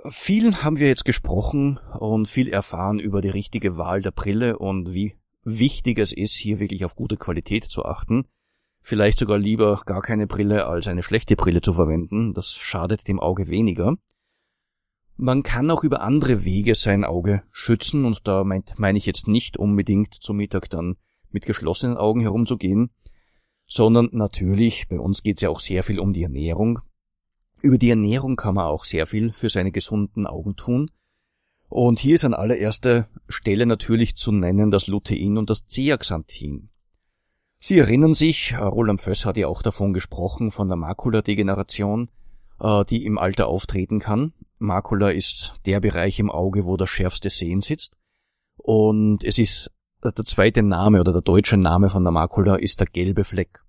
[0.10, 4.94] Viel haben wir jetzt gesprochen und viel erfahren über die richtige Wahl der Brille und
[4.94, 8.26] wie wichtig es ist, hier wirklich auf gute Qualität zu achten.
[8.82, 12.34] Vielleicht sogar lieber gar keine Brille als eine schlechte Brille zu verwenden.
[12.34, 13.96] Das schadet dem Auge weniger.
[15.24, 19.28] Man kann auch über andere Wege sein Auge schützen und da meint, meine ich jetzt
[19.28, 20.96] nicht unbedingt zum Mittag dann
[21.30, 22.90] mit geschlossenen Augen herumzugehen,
[23.68, 26.80] sondern natürlich, bei uns geht es ja auch sehr viel um die Ernährung.
[27.62, 30.90] Über die Ernährung kann man auch sehr viel für seine gesunden Augen tun.
[31.70, 36.72] Und hier ist an allererster Stelle natürlich zu nennen das Lutein und das Zeaxanthin.
[37.60, 42.10] Sie erinnern sich, Roland Föss hat ja auch davon gesprochen, von der Makuladegeneration,
[42.60, 44.34] äh, die im Alter auftreten kann.
[44.62, 47.98] Makula ist der Bereich im Auge, wo das schärfste Sehen sitzt.
[48.58, 49.72] Und es ist
[50.04, 53.64] der zweite Name oder der deutsche Name von der Makula ist der gelbe Fleck.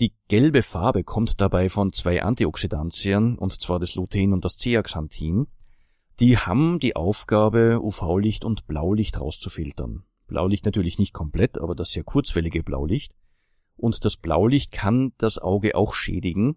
[0.00, 5.46] Die gelbe Farbe kommt dabei von zwei Antioxidantien, und zwar das Lutein und das Zeaxanthin.
[6.18, 10.04] Die haben die Aufgabe, UV-Licht und Blaulicht rauszufiltern.
[10.26, 13.14] Blaulicht natürlich nicht komplett, aber das sehr kurzwellige Blaulicht.
[13.76, 16.56] Und das Blaulicht kann das Auge auch schädigen,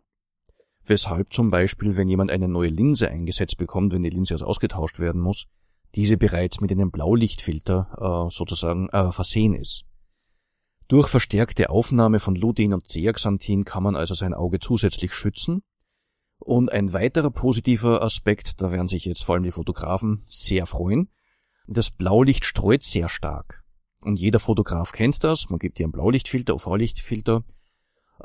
[0.85, 4.99] weshalb zum Beispiel, wenn jemand eine neue Linse eingesetzt bekommt, wenn die Linse also ausgetauscht
[4.99, 5.45] werden muss,
[5.95, 9.85] diese bereits mit einem Blaulichtfilter äh, sozusagen äh, versehen ist.
[10.87, 15.63] Durch verstärkte Aufnahme von Lutein und Zeaxanthin kann man also sein Auge zusätzlich schützen.
[16.39, 21.09] Und ein weiterer positiver Aspekt, da werden sich jetzt vor allem die Fotografen sehr freuen,
[21.67, 23.63] das Blaulicht streut sehr stark.
[24.01, 27.43] Und jeder Fotograf kennt das, man gibt hier einen Blaulichtfilter, UV-Lichtfilter,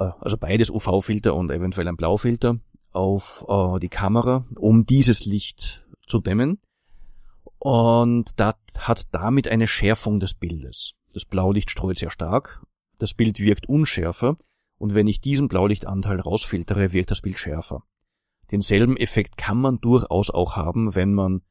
[0.04, 2.58] also beides UV-Filter und eventuell ein Blaufilter
[2.92, 6.60] auf äh, die Kamera, um dieses Licht zu dämmen.
[7.58, 10.94] Und das hat damit eine Schärfung des Bildes.
[11.12, 12.62] Das Blaulicht streut sehr stark,
[12.98, 14.36] das Bild wirkt unschärfer
[14.78, 17.82] und wenn ich diesen Blaulichtanteil rausfiltere, wirkt das Bild schärfer.
[18.50, 21.42] Denselben Effekt kann man durchaus auch haben, wenn man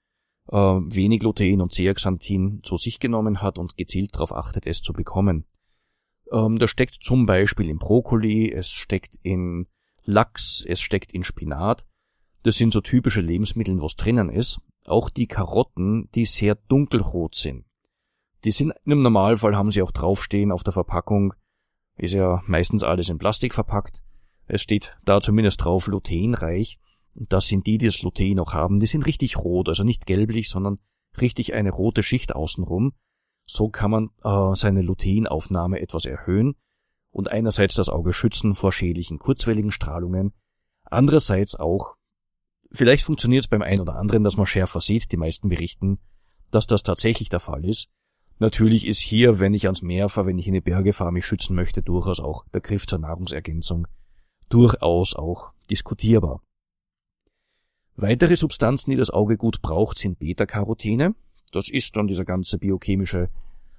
[0.50, 4.94] äh, wenig Lutein und Zeaxanthin zu sich genommen hat und gezielt darauf achtet, es zu
[4.94, 5.46] bekommen.
[6.32, 9.68] Ähm, das steckt zum Beispiel in Brokkoli, es steckt in
[10.04, 11.86] Lachs, es steckt in Spinat.
[12.44, 14.60] Das sind so typische Lebensmittel, was drinnen ist.
[14.86, 17.66] Auch die Karotten, die sehr dunkelrot sind.
[18.44, 21.34] Die sind im Normalfall haben sie auch draufstehen auf der Verpackung.
[21.98, 24.04] Ist ja meistens alles in Plastik verpackt.
[24.46, 26.80] Es steht da zumindest drauf luteinreich.
[27.16, 28.80] Und das sind die, die das Lutein auch haben.
[28.80, 30.80] Die sind richtig rot, also nicht gelblich, sondern
[31.20, 32.94] richtig eine rote Schicht außenrum.
[33.48, 36.56] So kann man äh, seine Luteinaufnahme etwas erhöhen
[37.12, 40.34] und einerseits das Auge schützen vor schädlichen kurzwelligen Strahlungen,
[40.84, 41.96] andererseits auch,
[42.72, 46.00] vielleicht funktioniert es beim einen oder anderen, dass man schärfer sieht, die meisten berichten,
[46.52, 47.90] dass das tatsächlich der Fall ist.
[48.40, 51.26] Natürlich ist hier, wenn ich ans Meer fahre, wenn ich in die Berge fahre, mich
[51.26, 53.88] schützen möchte, durchaus auch der Griff zur Nahrungsergänzung
[54.50, 56.42] durchaus auch diskutierbar.
[57.96, 61.16] Weitere Substanzen, die das Auge gut braucht, sind Beta-Carotine.
[61.52, 63.30] Das ist dann dieser ganze biochemische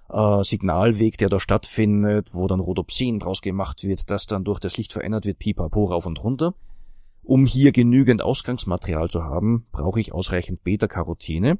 [0.09, 4.77] äh, Signalweg, der da stattfindet, wo dann Rhodopsin draus gemacht wird, das dann durch das
[4.77, 6.55] Licht verändert wird, pipapo rauf und runter.
[7.23, 11.59] Um hier genügend Ausgangsmaterial zu haben, brauche ich ausreichend Beta-Carotine.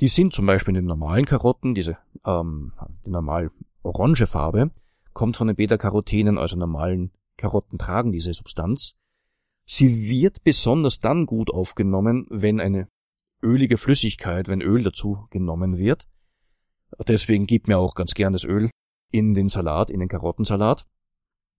[0.00, 2.72] Die sind zum Beispiel in den normalen Karotten, diese ähm,
[3.04, 3.50] die normal
[3.82, 4.70] orange Farbe,
[5.12, 8.94] kommt von den Beta-Carotinen, also normalen Karotten tragen diese Substanz.
[9.66, 12.88] Sie wird besonders dann gut aufgenommen, wenn eine
[13.42, 16.06] ölige Flüssigkeit, wenn Öl dazu genommen wird.
[17.06, 18.70] Deswegen gibt mir auch ganz gern das Öl
[19.10, 20.86] in den Salat, in den Karottensalat.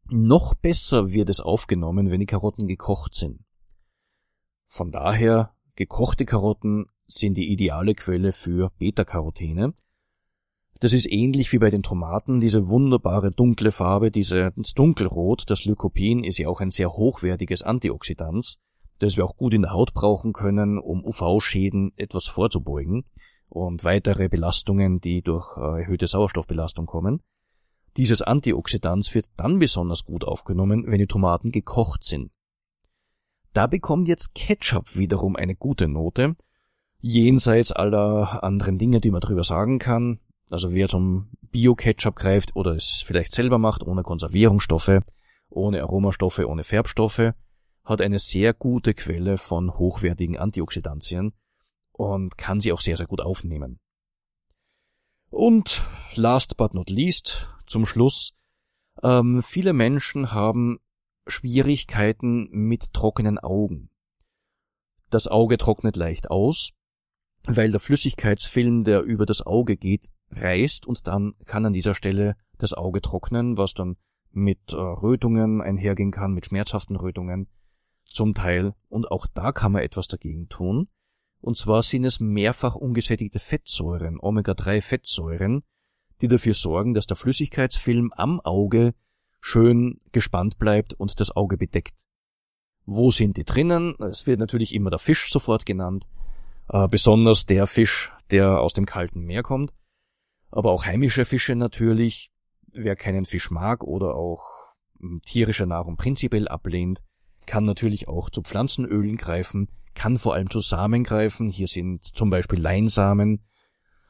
[0.10, 3.42] Noch besser wird es aufgenommen, wenn die Karotten gekocht sind.
[4.66, 9.74] Von daher, gekochte Karotten sind die ideale Quelle für Beta-Carotine.
[10.80, 16.24] Das ist ähnlich wie bei den Tomaten, diese wunderbare dunkle Farbe, dieses Dunkelrot, das Lycopin
[16.24, 18.58] ist ja auch ein sehr hochwertiges Antioxidant,
[19.00, 23.06] das wir auch gut in der Haut brauchen können, um UV-Schäden etwas vorzubeugen
[23.50, 27.22] und weitere Belastungen, die durch äh, erhöhte Sauerstoffbelastung kommen.
[27.98, 32.32] Dieses Antioxidant wird dann besonders gut aufgenommen, wenn die Tomaten gekocht sind.
[33.54, 36.36] Da bekommt jetzt Ketchup wiederum eine gute Note,
[37.02, 40.20] jenseits aller anderen Dinge, die man darüber sagen kann.
[40.52, 45.02] Also wer zum Bio-Ketchup greift oder es vielleicht selber macht, ohne Konservierungsstoffe,
[45.50, 47.34] ohne Aromastoffe, ohne Färbstoffe,
[47.90, 51.34] hat eine sehr gute Quelle von hochwertigen Antioxidantien
[51.92, 53.80] und kann sie auch sehr, sehr gut aufnehmen.
[55.30, 58.34] Und last but not least, zum Schluss,
[59.04, 60.80] ähm, viele Menschen haben
[61.28, 63.90] Schwierigkeiten mit trockenen Augen.
[65.10, 66.72] Das Auge trocknet leicht aus,
[67.46, 72.36] weil der Flüssigkeitsfilm, der über das Auge geht, reißt und dann kann an dieser Stelle
[72.58, 73.98] das Auge trocknen, was dann
[74.32, 77.48] mit äh, Rötungen einhergehen kann, mit schmerzhaften Rötungen
[78.10, 78.74] zum Teil.
[78.90, 80.88] Und auch da kann man etwas dagegen tun.
[81.42, 85.64] Und zwar sind es mehrfach ungesättigte Fettsäuren, Omega-3-Fettsäuren,
[86.22, 88.94] die dafür sorgen, dass der Flüssigkeitsfilm am Auge
[89.40, 92.06] schön gespannt bleibt und das Auge bedeckt.
[92.86, 93.96] Wo sind die drinnen?
[94.00, 96.10] Es wird natürlich immer der Fisch sofort genannt,
[96.68, 99.74] äh, besonders der Fisch, der aus dem kalten Meer kommt
[100.52, 102.32] aber auch heimische Fische natürlich.
[102.72, 107.04] Wer keinen Fisch mag oder auch hm, tierische Nahrung prinzipiell ablehnt,
[107.50, 111.50] kann natürlich auch zu Pflanzenölen greifen, kann vor allem zu Samen greifen.
[111.50, 113.44] Hier sind zum Beispiel Leinsamen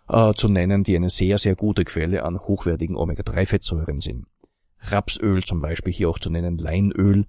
[0.10, 4.26] äh, zu nennen, die eine sehr, sehr gute Quelle an hochwertigen Omega-3-Fettsäuren sind.
[4.82, 7.28] Rapsöl zum Beispiel hier auch zu nennen, Leinöl.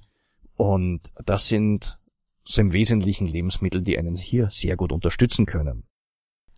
[0.56, 2.00] Und das sind
[2.56, 5.84] im Wesentlichen Lebensmittel, die einen hier sehr gut unterstützen können.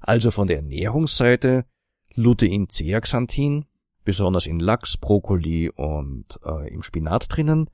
[0.00, 1.66] Also von der Ernährungsseite
[2.14, 3.66] Lutein-Zeaxanthin,
[4.02, 7.68] besonders in Lachs, Brokkoli und äh, im Spinat drinnen,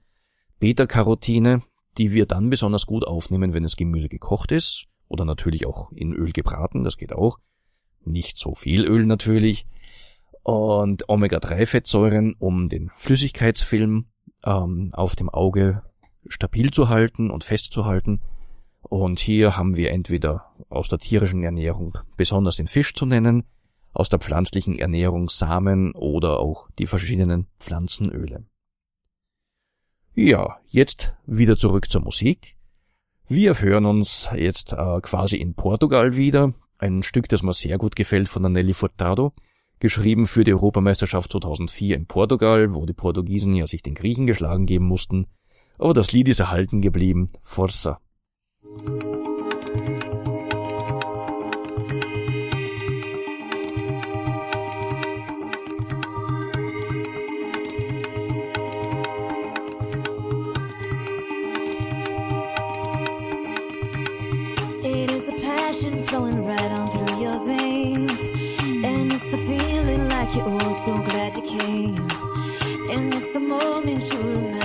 [0.58, 1.62] Beta-Carotine,
[1.98, 6.12] die wir dann besonders gut aufnehmen, wenn das Gemüse gekocht ist oder natürlich auch in
[6.12, 7.38] Öl gebraten, das geht auch.
[8.04, 9.66] Nicht so viel Öl natürlich.
[10.42, 14.06] Und Omega-3-Fettsäuren, um den Flüssigkeitsfilm
[14.44, 15.82] ähm, auf dem Auge
[16.26, 18.22] stabil zu halten und festzuhalten.
[18.82, 23.44] Und hier haben wir entweder aus der tierischen Ernährung besonders den Fisch zu nennen,
[23.92, 28.44] aus der pflanzlichen Ernährung Samen oder auch die verschiedenen Pflanzenöle.
[30.20, 32.56] Ja, jetzt wieder zurück zur Musik.
[33.28, 36.54] Wir hören uns jetzt äh, quasi in Portugal wieder.
[36.76, 39.32] Ein Stück, das mir sehr gut gefällt von Nelly Furtado,
[39.78, 44.66] geschrieben für die Europameisterschaft 2004 in Portugal, wo die Portugiesen ja sich den Griechen geschlagen
[44.66, 45.28] geben mussten.
[45.78, 47.30] Aber das Lied ist erhalten geblieben.
[47.40, 48.00] Forza.
[48.74, 49.07] passion
[73.60, 74.57] And it's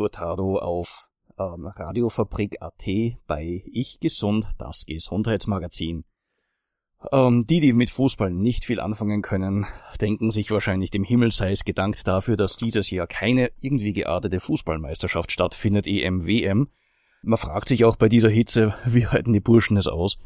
[0.00, 2.86] Furtado auf ähm, Radiofabrik.at
[3.26, 6.06] bei Ich Gesund, das Gesundheitsmagazin.
[7.12, 9.66] Ähm, die, die mit Fußball nicht viel anfangen können,
[10.00, 14.40] denken sich wahrscheinlich, dem Himmel sei es gedankt dafür, dass dieses Jahr keine irgendwie geartete
[14.40, 16.68] Fußballmeisterschaft stattfindet, EM, WM.
[17.20, 20.16] Man fragt sich auch bei dieser Hitze, wie halten die Burschen es aus?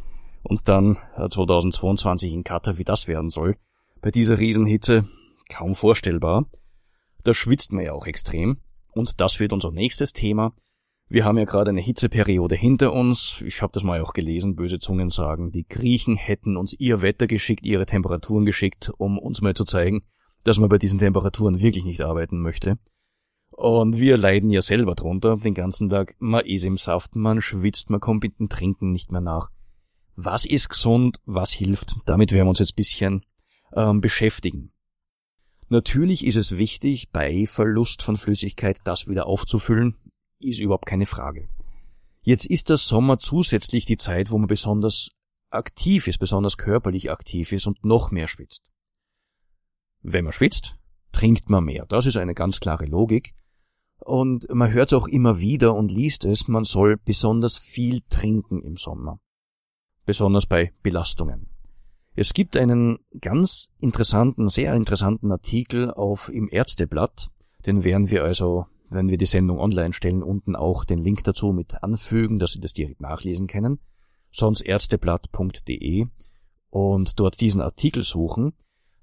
[0.45, 3.57] Und dann äh, 2022 in Katar, wie das werden soll.
[4.01, 5.09] Bei dieser Riesenhitze
[5.49, 6.47] kaum vorstellbar.
[7.25, 8.61] Da schwitzt man ja auch extrem.
[8.95, 10.55] Und das wird unser nächstes Thema.
[11.09, 13.43] Wir haben ja gerade eine Hitzeperiode hinter uns.
[13.47, 17.27] Ich habe das mal auch gelesen, böse Zungen sagen, die Griechen hätten uns ihr Wetter
[17.27, 20.05] geschickt, ihre Temperaturen geschickt, um uns mal zu zeigen,
[20.45, 22.79] dass man bei diesen Temperaturen wirklich nicht arbeiten möchte.
[23.51, 26.17] Und wir leiden ja selber drunter, den ganzen Tag.
[26.19, 29.51] Man ist im Saft, man schwitzt, man kommt mit dem Trinken nicht mehr nach.
[30.17, 31.97] Was ist gesund, was hilft?
[32.07, 33.25] Damit werden wir uns jetzt bisschen
[33.75, 34.73] ähm, beschäftigen.
[35.69, 39.97] Natürlich ist es wichtig, bei Verlust von Flüssigkeit das wieder aufzufüllen,
[40.39, 41.49] ist überhaupt keine Frage.
[42.23, 45.11] Jetzt ist der Sommer zusätzlich die Zeit, wo man besonders
[45.51, 48.71] aktiv ist, besonders körperlich aktiv ist und noch mehr schwitzt.
[50.03, 50.77] Wenn man schwitzt,
[51.13, 51.87] trinkt man mehr.
[51.87, 53.35] Das ist eine ganz klare Logik.
[53.99, 58.63] Und man hört es auch immer wieder und liest es, man soll besonders viel trinken
[58.63, 59.21] im Sommer.
[60.05, 61.54] Besonders bei Belastungen.
[62.17, 67.31] Es gibt einen ganz interessanten, sehr interessanten Artikel auf im Ärzteblatt,
[67.67, 71.53] den werden wir also wenn wir die Sendung online stellen, unten auch den Link dazu
[71.53, 73.81] mit anfügen, dass Sie das direkt nachlesen können.
[74.31, 76.07] Sonst ärzteblatt.de
[76.71, 78.53] und dort diesen Artikel suchen.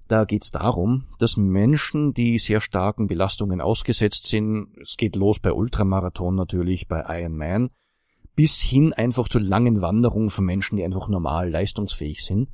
[0.08, 5.40] Da geht es darum, dass Menschen, die sehr starken Belastungen ausgesetzt sind, es geht los
[5.40, 7.70] bei Ultramarathon natürlich, bei Ironman,
[8.34, 12.48] bis hin einfach zu langen Wanderungen von Menschen, die einfach normal leistungsfähig sind,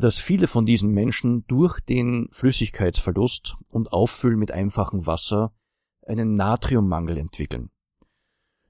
[0.00, 5.52] dass viele von diesen Menschen durch den Flüssigkeitsverlust und Auffüllen mit einfachem Wasser
[6.06, 7.70] einen Natriummangel entwickeln.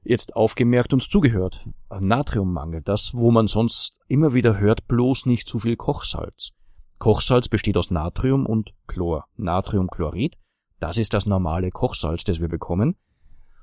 [0.05, 1.69] Jetzt aufgemerkt und zugehört.
[1.89, 6.51] Natriummangel, das, wo man sonst immer wieder hört, bloß nicht zu viel Kochsalz.
[6.99, 9.27] Kochsalz besteht aus Natrium und Chlor.
[9.37, 10.39] Natriumchlorid,
[10.81, 12.97] das ist das normale Kochsalz, das wir bekommen.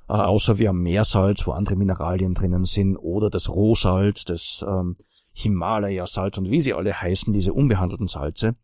[0.07, 4.95] Äh, außer wir haben Meersalz, wo andere Mineralien drinnen sind, oder das Rohsalz, das ähm,
[5.41, 8.55] Himalaya-Salz und wie sie alle heißen, diese unbehandelten Salze.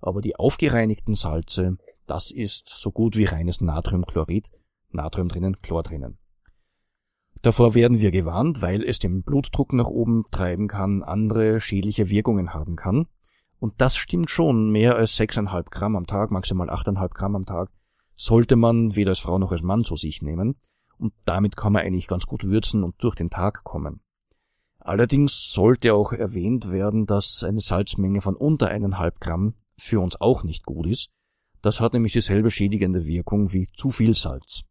[0.00, 4.50] Aber die aufgereinigten Salze, das ist so gut wie reines Natriumchlorid.
[4.90, 6.18] Natrium drinnen, Chlor drinnen.
[7.42, 12.52] Davor werden wir gewarnt, weil es den Blutdruck nach oben treiben kann, andere schädliche Wirkungen
[12.52, 13.06] haben kann.
[13.60, 17.70] Und das stimmt schon, mehr als 6,5 Gramm am Tag, maximal 8,5 Gramm am Tag,
[18.14, 20.56] sollte man weder als Frau noch als Mann zu sich nehmen.
[20.98, 24.00] Und damit kann man eigentlich ganz gut würzen und durch den Tag kommen.
[24.88, 30.44] Allerdings sollte auch erwähnt werden, dass eine Salzmenge von unter 1,5 Gramm für uns auch
[30.44, 31.10] nicht gut ist.
[31.60, 34.62] Das hat nämlich dieselbe schädigende Wirkung wie zu viel Salz.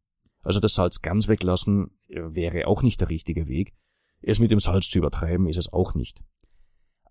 [0.42, 3.76] Also das Salz ganz weglassen äh, wäre auch nicht der richtige Weg.
[4.24, 6.24] Es mit dem Salz zu übertreiben ist es auch nicht.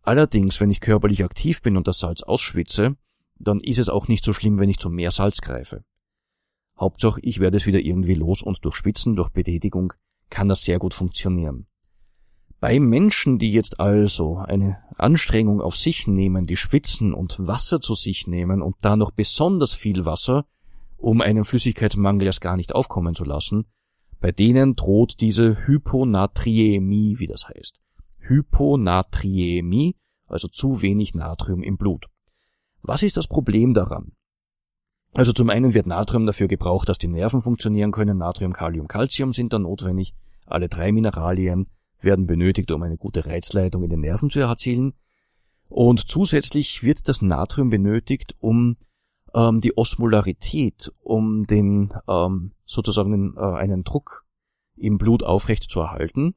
[0.03, 2.97] Allerdings, wenn ich körperlich aktiv bin und das Salz ausschwitze,
[3.39, 5.85] dann ist es auch nicht so schlimm, wenn ich zu mehr Salz greife.
[6.77, 9.93] Hauptsache, ich werde es wieder irgendwie los und durch Schwitzen, durch Betätigung
[10.29, 11.69] kann das sehr gut funktionieren.
[12.59, 17.95] Bei Menschen, die jetzt also eine Anstrengung auf sich nehmen, die schwitzen und Wasser zu
[17.95, 20.47] sich nehmen und da noch besonders viel Wasser,
[20.97, 23.67] um einen Flüssigkeitsmangel erst gar nicht aufkommen zu lassen,
[24.21, 27.81] bei denen droht diese Hyponatriämie, wie das heißt.
[28.21, 29.97] Hyponatriämie,
[30.27, 32.07] also zu wenig Natrium im Blut.
[32.81, 34.13] Was ist das Problem daran?
[35.13, 38.19] Also zum einen wird Natrium dafür gebraucht, dass die Nerven funktionieren können.
[38.19, 40.15] Natrium, Kalium, Calcium sind da notwendig.
[40.47, 41.67] Alle drei Mineralien
[42.01, 44.95] werden benötigt, um eine gute Reizleitung in den Nerven zu erzielen.
[45.69, 48.77] Und zusätzlich wird das Natrium benötigt, um
[49.35, 54.25] ähm, die Osmolarität, um den ähm, sozusagen den, äh, einen Druck
[54.77, 56.35] im Blut aufrecht zu erhalten.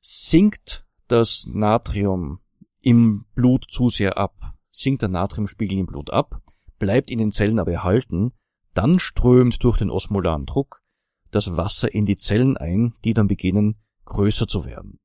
[0.00, 2.40] Sinkt das Natrium
[2.80, 6.40] im Blut zu sehr ab, sinkt der Natriumspiegel im Blut ab,
[6.78, 8.32] bleibt in den Zellen aber erhalten,
[8.74, 10.82] dann strömt durch den osmolaren Druck
[11.30, 13.76] das Wasser in die Zellen ein, die dann beginnen
[14.10, 14.98] größer zu werden.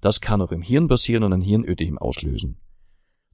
[0.00, 2.60] Das kann auch im Hirn passieren und ein Hirnödem auslösen.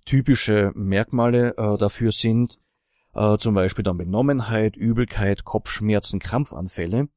[0.06, 2.58] Typische Merkmale äh, dafür sind
[3.14, 7.08] äh, zum Beispiel dann Benommenheit, Übelkeit, Kopfschmerzen, Krampfanfälle,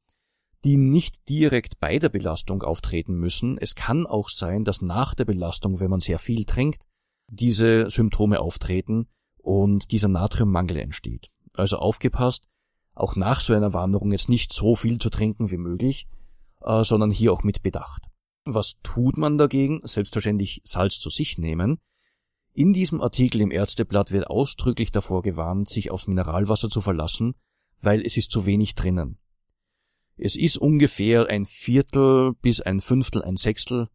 [0.64, 3.56] die nicht direkt bei der Belastung auftreten müssen.
[3.58, 6.82] Es kann auch sein, dass nach der Belastung, wenn man sehr viel trinkt,
[7.28, 9.08] diese Symptome auftreten
[9.38, 11.30] und dieser Natriummangel entsteht.
[11.52, 12.48] Also aufgepasst,
[12.94, 16.06] auch nach so einer Wanderung jetzt nicht so viel zu trinken wie möglich,
[16.66, 18.08] äh, sondern hier auch mit Bedacht.
[18.44, 19.80] Was tut man dagegen?
[19.82, 21.78] Selbstverständlich Salz zu sich nehmen.
[22.52, 27.34] In diesem Artikel im Ärzteblatt wird ausdrücklich davor gewarnt, sich aufs Mineralwasser zu verlassen,
[27.82, 29.18] weil es ist zu wenig drinnen.
[30.16, 33.88] Es ist ungefähr ein Viertel bis ein Fünftel, ein Sechstel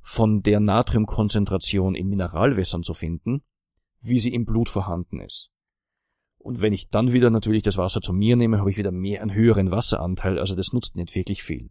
[0.00, 3.42] von der Natriumkonzentration in Mineralwässern zu finden,
[4.00, 5.50] wie sie im Blut vorhanden ist.
[6.38, 9.20] Und wenn ich dann wieder natürlich das Wasser zu mir nehme, habe ich wieder mehr
[9.20, 11.70] einen höheren Wasseranteil, also das nutzt nicht wirklich viel.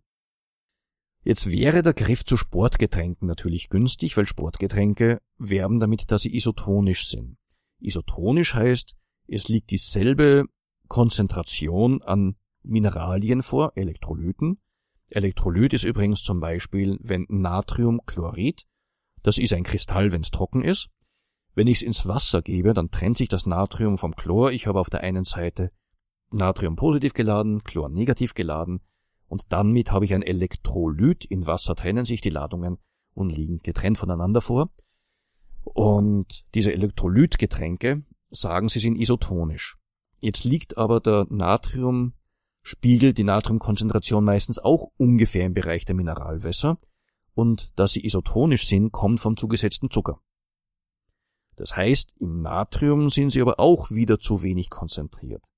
[1.24, 7.10] Jetzt wäre der Griff zu Sportgetränken natürlich günstig, weil Sportgetränke werben damit, dass sie isotonisch
[7.10, 7.38] sind.
[7.80, 8.96] Isotonisch heißt,
[9.28, 10.46] es liegt dieselbe
[10.88, 14.60] Konzentration an Mineralien vor, Elektrolyten.
[15.10, 18.66] Elektrolyt ist übrigens zum Beispiel, wenn Natriumchlorid,
[19.22, 20.90] das ist ein Kristall, wenn es trocken ist.
[21.54, 24.52] Wenn ich es ins Wasser gebe, dann trennt sich das Natrium vom Chlor.
[24.52, 25.72] Ich habe auf der einen Seite
[26.32, 28.82] Natrium positiv geladen, Chlor negativ geladen
[29.30, 31.24] und damit habe ich ein Elektrolyt.
[31.24, 32.80] In Wasser trennen sich die Ladungen
[33.14, 34.72] und liegen getrennt voneinander vor.
[35.64, 39.78] Und diese Elektrolytgetränke sagen, sie sind isotonisch.
[40.20, 46.80] Jetzt liegt aber der Natriumspiegel, die Natriumkonzentration meistens auch ungefähr im Bereich der Mineralwässer.
[47.36, 50.20] Und dass sie isotonisch sind, kommt vom zugesetzten Zucker.
[51.56, 55.50] Das heißt, im Natrium sind sie aber auch wieder zu wenig konzentriert.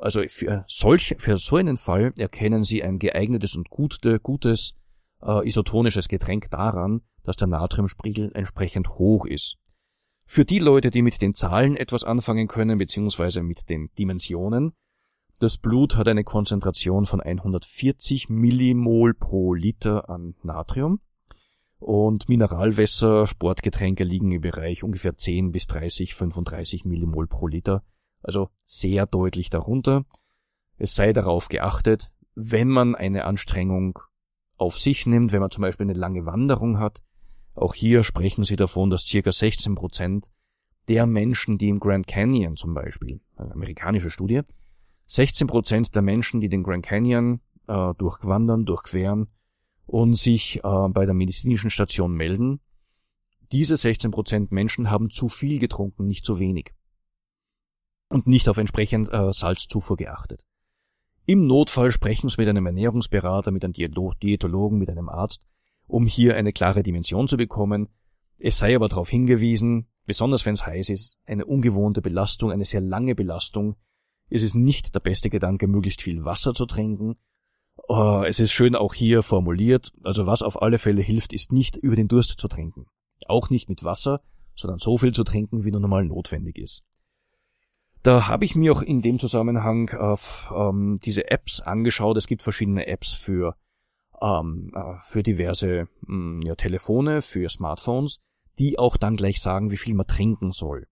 [0.00, 4.74] Also für, solch, für so einen Fall erkennen Sie ein geeignetes und gute, gutes
[5.22, 9.58] äh, isotonisches Getränk daran, dass der Natriumspiegel entsprechend hoch ist.
[10.24, 14.72] Für die Leute, die mit den Zahlen etwas anfangen können, beziehungsweise mit den Dimensionen,
[15.38, 21.00] Das Blut hat eine Konzentration von 140 Millimol pro Liter an Natrium
[21.78, 27.82] und Mineralwässer, Sportgetränke liegen im Bereich ungefähr 10 bis 30, 35 Millimol pro Liter,
[28.22, 30.04] also sehr deutlich darunter.
[30.76, 33.98] Es sei darauf geachtet, wenn man eine Anstrengung
[34.56, 37.02] auf sich nimmt, wenn man zum Beispiel eine lange Wanderung hat,
[37.54, 40.30] auch hier sprechen sie davon, dass circa 16 Prozent
[40.88, 44.42] der Menschen, die im Grand Canyon zum Beispiel, eine amerikanische Studie,
[45.06, 49.28] 16 Prozent der Menschen, die den Grand Canyon äh, durchwandern, durchqueren
[49.86, 52.60] und sich äh, bei der medizinischen Station melden,
[53.52, 56.72] diese 16 Prozent Menschen haben zu viel getrunken, nicht zu wenig.
[58.10, 60.44] Und nicht auf entsprechend äh, Salzzufuhr geachtet.
[61.26, 65.46] Im Notfall sprechen Sie mit einem Ernährungsberater, mit einem Diätologen, mit einem Arzt,
[65.86, 67.88] um hier eine klare Dimension zu bekommen.
[68.38, 72.80] Es sei aber darauf hingewiesen, besonders wenn es heiß ist, eine ungewohnte Belastung, eine sehr
[72.80, 73.76] lange Belastung,
[74.28, 77.14] ist es nicht der beste Gedanke, möglichst viel Wasser zu trinken.
[77.86, 81.76] Oh, es ist schön auch hier formuliert, also was auf alle Fälle hilft, ist nicht
[81.76, 82.86] über den Durst zu trinken.
[83.26, 84.20] Auch nicht mit Wasser,
[84.56, 86.82] sondern so viel zu trinken, wie nur normal notwendig ist.
[88.02, 92.16] Da habe ich mir auch in dem Zusammenhang auf, ähm, diese Apps angeschaut.
[92.16, 93.56] Es gibt verschiedene Apps für
[94.22, 98.18] ähm, äh, für diverse mh, ja, Telefone, für Smartphones,
[98.58, 100.86] die auch dann gleich sagen, wie viel man trinken soll.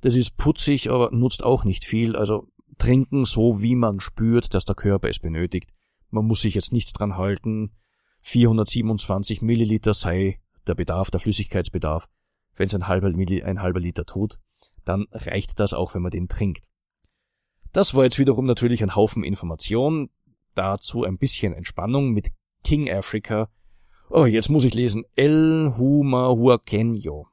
[0.00, 2.16] Das ist putzig, aber nutzt auch nicht viel.
[2.16, 2.46] Also
[2.78, 5.72] trinken so, wie man spürt, dass der Körper es benötigt.
[6.10, 7.72] Man muss sich jetzt nicht dran halten.
[8.22, 12.08] 427 Milliliter sei der Bedarf, der Flüssigkeitsbedarf.
[12.56, 14.38] Wenn es ein halber, ein halber Liter tut,
[14.84, 16.68] dann reicht das auch, wenn man den trinkt.
[17.72, 20.10] Das war jetzt wiederum natürlich ein Haufen Information.
[20.54, 22.30] Dazu ein bisschen Entspannung mit
[22.62, 23.48] King Africa.
[24.10, 25.04] Oh, jetzt muss ich lesen.
[25.16, 27.31] El Huma Huaqueño.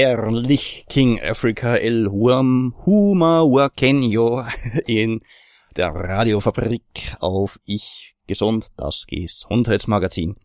[0.00, 4.44] Herrlich King Africa El Huam Huma Wakenyo
[4.86, 5.22] in
[5.76, 10.36] der Radiofabrik auf Ich Gesund, das Gesundheitsmagazin.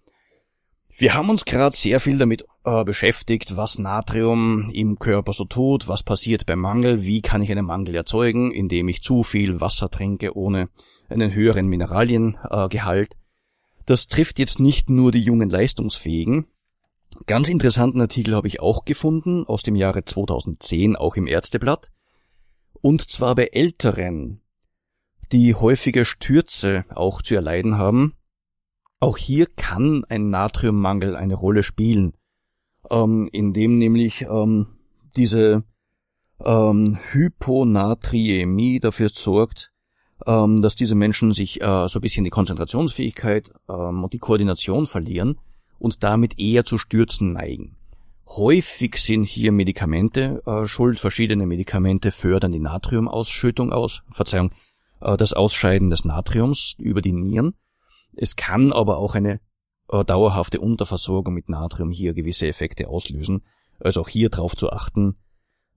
[0.98, 5.88] Wir haben uns gerade sehr viel damit äh, beschäftigt, was Natrium im Körper so tut,
[5.88, 9.92] was passiert beim Mangel, wie kann ich einen Mangel erzeugen, indem ich zu viel Wasser
[9.92, 10.70] trinke ohne
[11.10, 13.12] einen höheren Mineraliengehalt.
[13.12, 13.18] Äh,
[13.86, 16.48] das trifft jetzt nicht nur die jungen Leistungsfähigen.
[17.26, 21.92] Ganz interessanten Artikel habe ich auch gefunden, aus dem Jahre 2010, auch im Ärzteblatt.
[22.82, 24.42] Und zwar bei Älteren,
[25.32, 28.14] die häufige Stürze auch zu erleiden haben,
[29.00, 32.14] auch hier kann ein Natriummangel eine Rolle spielen,
[32.90, 34.68] ähm, indem nämlich ähm,
[35.16, 35.64] diese
[36.44, 39.72] ähm, Hyponatriämie dafür sorgt,
[40.26, 44.88] ähm, dass diese Menschen sich äh, so ein bisschen die Konzentrationsfähigkeit ähm, und die Koordination
[44.88, 45.38] verlieren
[45.84, 47.76] und damit eher zu Stürzen neigen.
[48.26, 50.98] Häufig sind hier Medikamente äh, schuld.
[50.98, 54.52] Verschiedene Medikamente fördern die Natriumausschüttung aus, Verzeihung,
[55.02, 57.56] äh, das Ausscheiden des Natriums über die Nieren.
[58.16, 59.42] Es kann aber auch eine
[59.90, 63.44] äh, dauerhafte Unterversorgung mit Natrium hier gewisse Effekte auslösen.
[63.82, 65.18] Also auch hier darauf zu achten,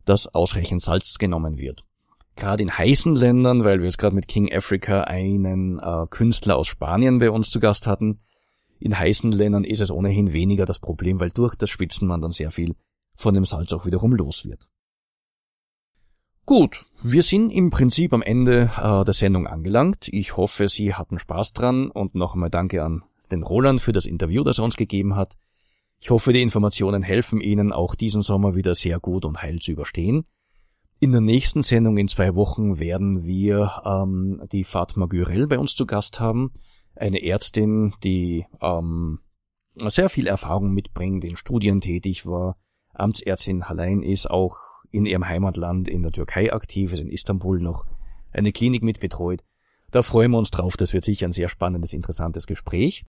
[0.04, 1.82] dass ausreichend Salz genommen wird.
[2.36, 6.68] Gerade in heißen Ländern, weil wir jetzt gerade mit King Africa einen äh, Künstler aus
[6.68, 8.20] Spanien bei uns zu Gast hatten,
[8.78, 12.32] in heißen Ländern ist es ohnehin weniger das Problem, weil durch das Schwitzen man dann
[12.32, 12.74] sehr viel
[13.16, 14.68] von dem Salz auch wiederum los wird.
[16.44, 20.06] Gut, wir sind im Prinzip am Ende äh, der Sendung angelangt.
[20.08, 23.02] Ich hoffe, Sie hatten Spaß dran und noch einmal danke an
[23.32, 25.36] den Roland für das Interview, das er uns gegeben hat.
[25.98, 29.72] Ich hoffe, die Informationen helfen Ihnen auch diesen Sommer wieder sehr gut und heil zu
[29.72, 30.24] überstehen.
[31.00, 35.74] In der nächsten Sendung in zwei Wochen werden wir ähm, die Fatma Gürel bei uns
[35.74, 36.52] zu Gast haben.
[36.96, 39.20] Eine Ärztin, die ähm,
[39.74, 42.56] sehr viel Erfahrung mitbringt, in Studien tätig war,
[42.94, 44.56] Amtsärztin allein ist, auch
[44.90, 47.84] in ihrem Heimatland in der Türkei aktiv ist, in Istanbul noch
[48.32, 49.44] eine Klinik mitbetreut.
[49.90, 53.04] Da freuen wir uns drauf, das wird sicher ein sehr spannendes, interessantes Gespräch.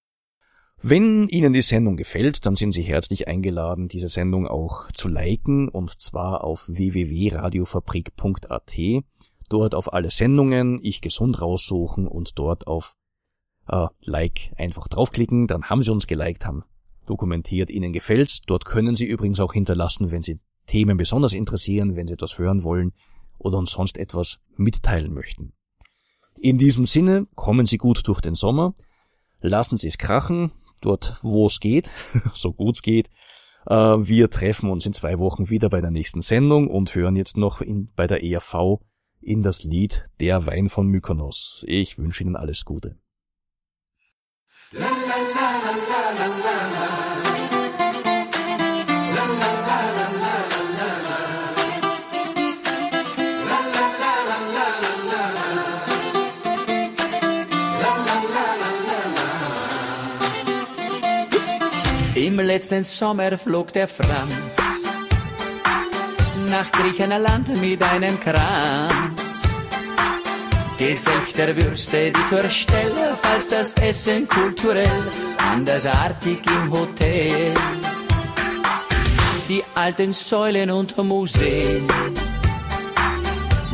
[0.80, 5.70] Wenn Ihnen die Sendung gefällt, dann sind Sie herzlich eingeladen, diese Sendung auch zu liken,
[5.70, 8.78] und zwar auf www.radiofabrik.at.
[9.50, 12.94] Dort auf alle Sendungen, ich gesund raussuchen und dort auf
[13.68, 16.64] äh, Like einfach draufklicken, dann haben Sie uns geliked, haben
[17.06, 18.42] dokumentiert, Ihnen gefällt's.
[18.46, 22.64] Dort können Sie übrigens auch hinterlassen, wenn Sie Themen besonders interessieren, wenn Sie etwas hören
[22.64, 22.94] wollen
[23.40, 25.54] oder uns sonst etwas mitteilen möchten.
[26.40, 28.74] In diesem Sinne, kommen Sie gut durch den Sommer,
[29.42, 30.52] lassen Sie es krachen,
[30.82, 31.90] dort wo es geht,
[32.34, 33.10] so gut es geht.
[33.66, 37.38] Äh, Wir treffen uns in zwei Wochen wieder bei der nächsten Sendung und hören jetzt
[37.38, 38.80] noch in, bei der ERV
[39.22, 41.66] in das Lied Der Wein von Mykonos.
[41.68, 42.98] Ich wünsche Ihnen alles Gute.
[62.16, 64.08] Im letzten Sommer flog der Franz
[66.50, 69.17] nach Griechenland mit einem Kranz.
[70.78, 75.04] Geselchter Würste, die zur Stelle, falls das Essen kulturell
[75.52, 77.54] andersartig im Hotel.
[79.50, 81.88] Die alten Säulen und Museen,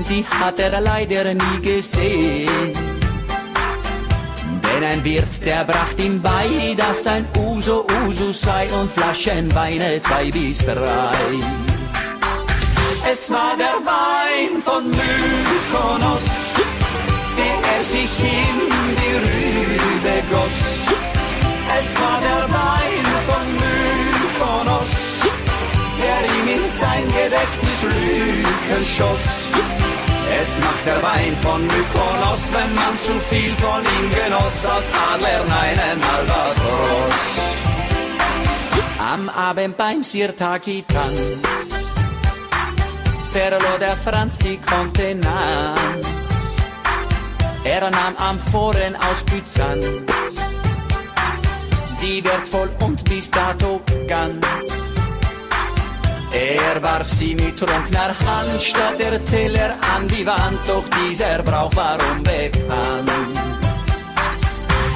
[0.09, 2.71] die hat er leider nie gesehen.
[4.63, 10.31] Denn ein Wirt, der bracht ihm bei, dass ein Uso Usus sei und Flaschenweine zwei
[10.31, 11.17] bis drei.
[13.11, 16.42] Es war der Wein von Mykonos,
[17.83, 18.59] sich in
[18.99, 20.59] die Rübe goss.
[21.77, 24.93] Es war der Wein von Mykonos,
[25.99, 29.27] der ihm in sein Gedächtnis Lücken schoss.
[30.41, 35.51] Es macht der Wein von Mykonos, wenn man zu viel von ihm genoss, aus Adlern
[35.51, 37.19] einen Albatros.
[39.13, 41.83] Am Abend beim Sirtaki-Tanz
[43.31, 46.12] verlor der Franz die Kontenanz.
[47.65, 49.85] Er nahm Amphoren aus Byzanz,
[52.01, 54.45] die wertvoll und bis dato ganz.
[56.33, 61.73] Er warf sie mit trunkener Hand statt der Teller an die Wand, doch dieser Brauch
[61.75, 63.09] war unbekannt.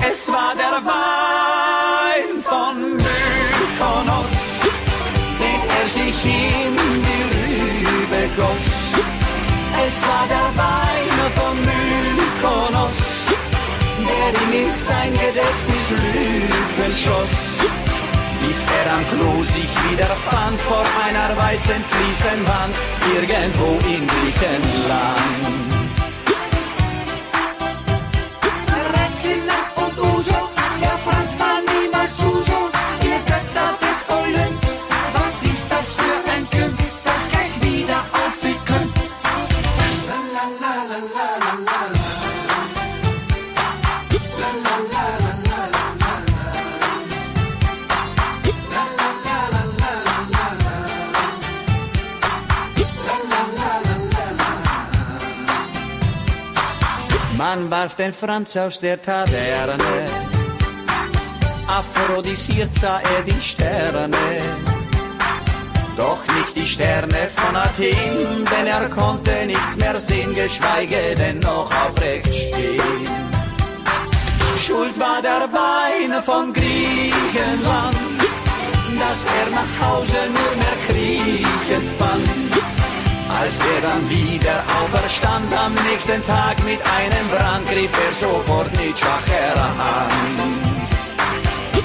[0.10, 4.34] Es war der Wein von Mykonos,
[5.40, 6.76] den er sich in
[7.08, 7.24] die
[7.88, 8.68] Rübe goss.
[9.86, 12.17] Es war der Wein von Mykonos,
[14.08, 17.36] der ihm in sein Gedächtnis Lügen schoss.
[18.42, 22.76] Bis er am Klo sich wieder fand vor einer weißen Fliesenwand,
[23.16, 25.77] irgendwo in Griechenland.
[57.50, 59.94] Man warf den Franz aus der Taverne,
[61.66, 64.26] aphrodisiert sah er die Sterne.
[65.96, 71.72] Doch nicht die Sterne von Athen, denn er konnte nichts mehr sehen, geschweige denn noch
[71.86, 73.08] aufrecht stehen.
[74.60, 77.98] Schuld war der Wein von Griechenland,
[79.00, 82.37] dass er nach Hause nur mehr kriechend fand.
[83.30, 88.98] Als er dann wieder auferstand am nächsten Tag mit einem Brand, griff er sofort mit
[88.98, 90.58] schwacher Hand.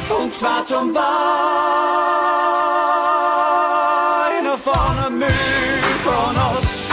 [0.08, 1.02] Und zwar zum Wein
[4.62, 6.90] von Mykonos,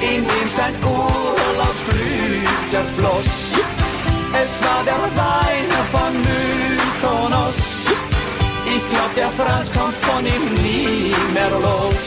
[0.00, 3.52] in dem sein Urlaubsglück zerfloss.
[4.44, 7.60] Es war der Wein von Mykonos.
[8.64, 12.01] Ich glaub, der Franz kommt von ihm nie mehr los.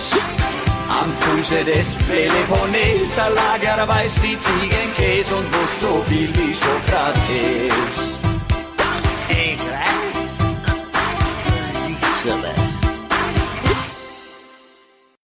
[1.05, 8.14] Am Fuße des Peloponneser lag er weiß wie Ziegenkäse und wusste so viel wie Sokrates.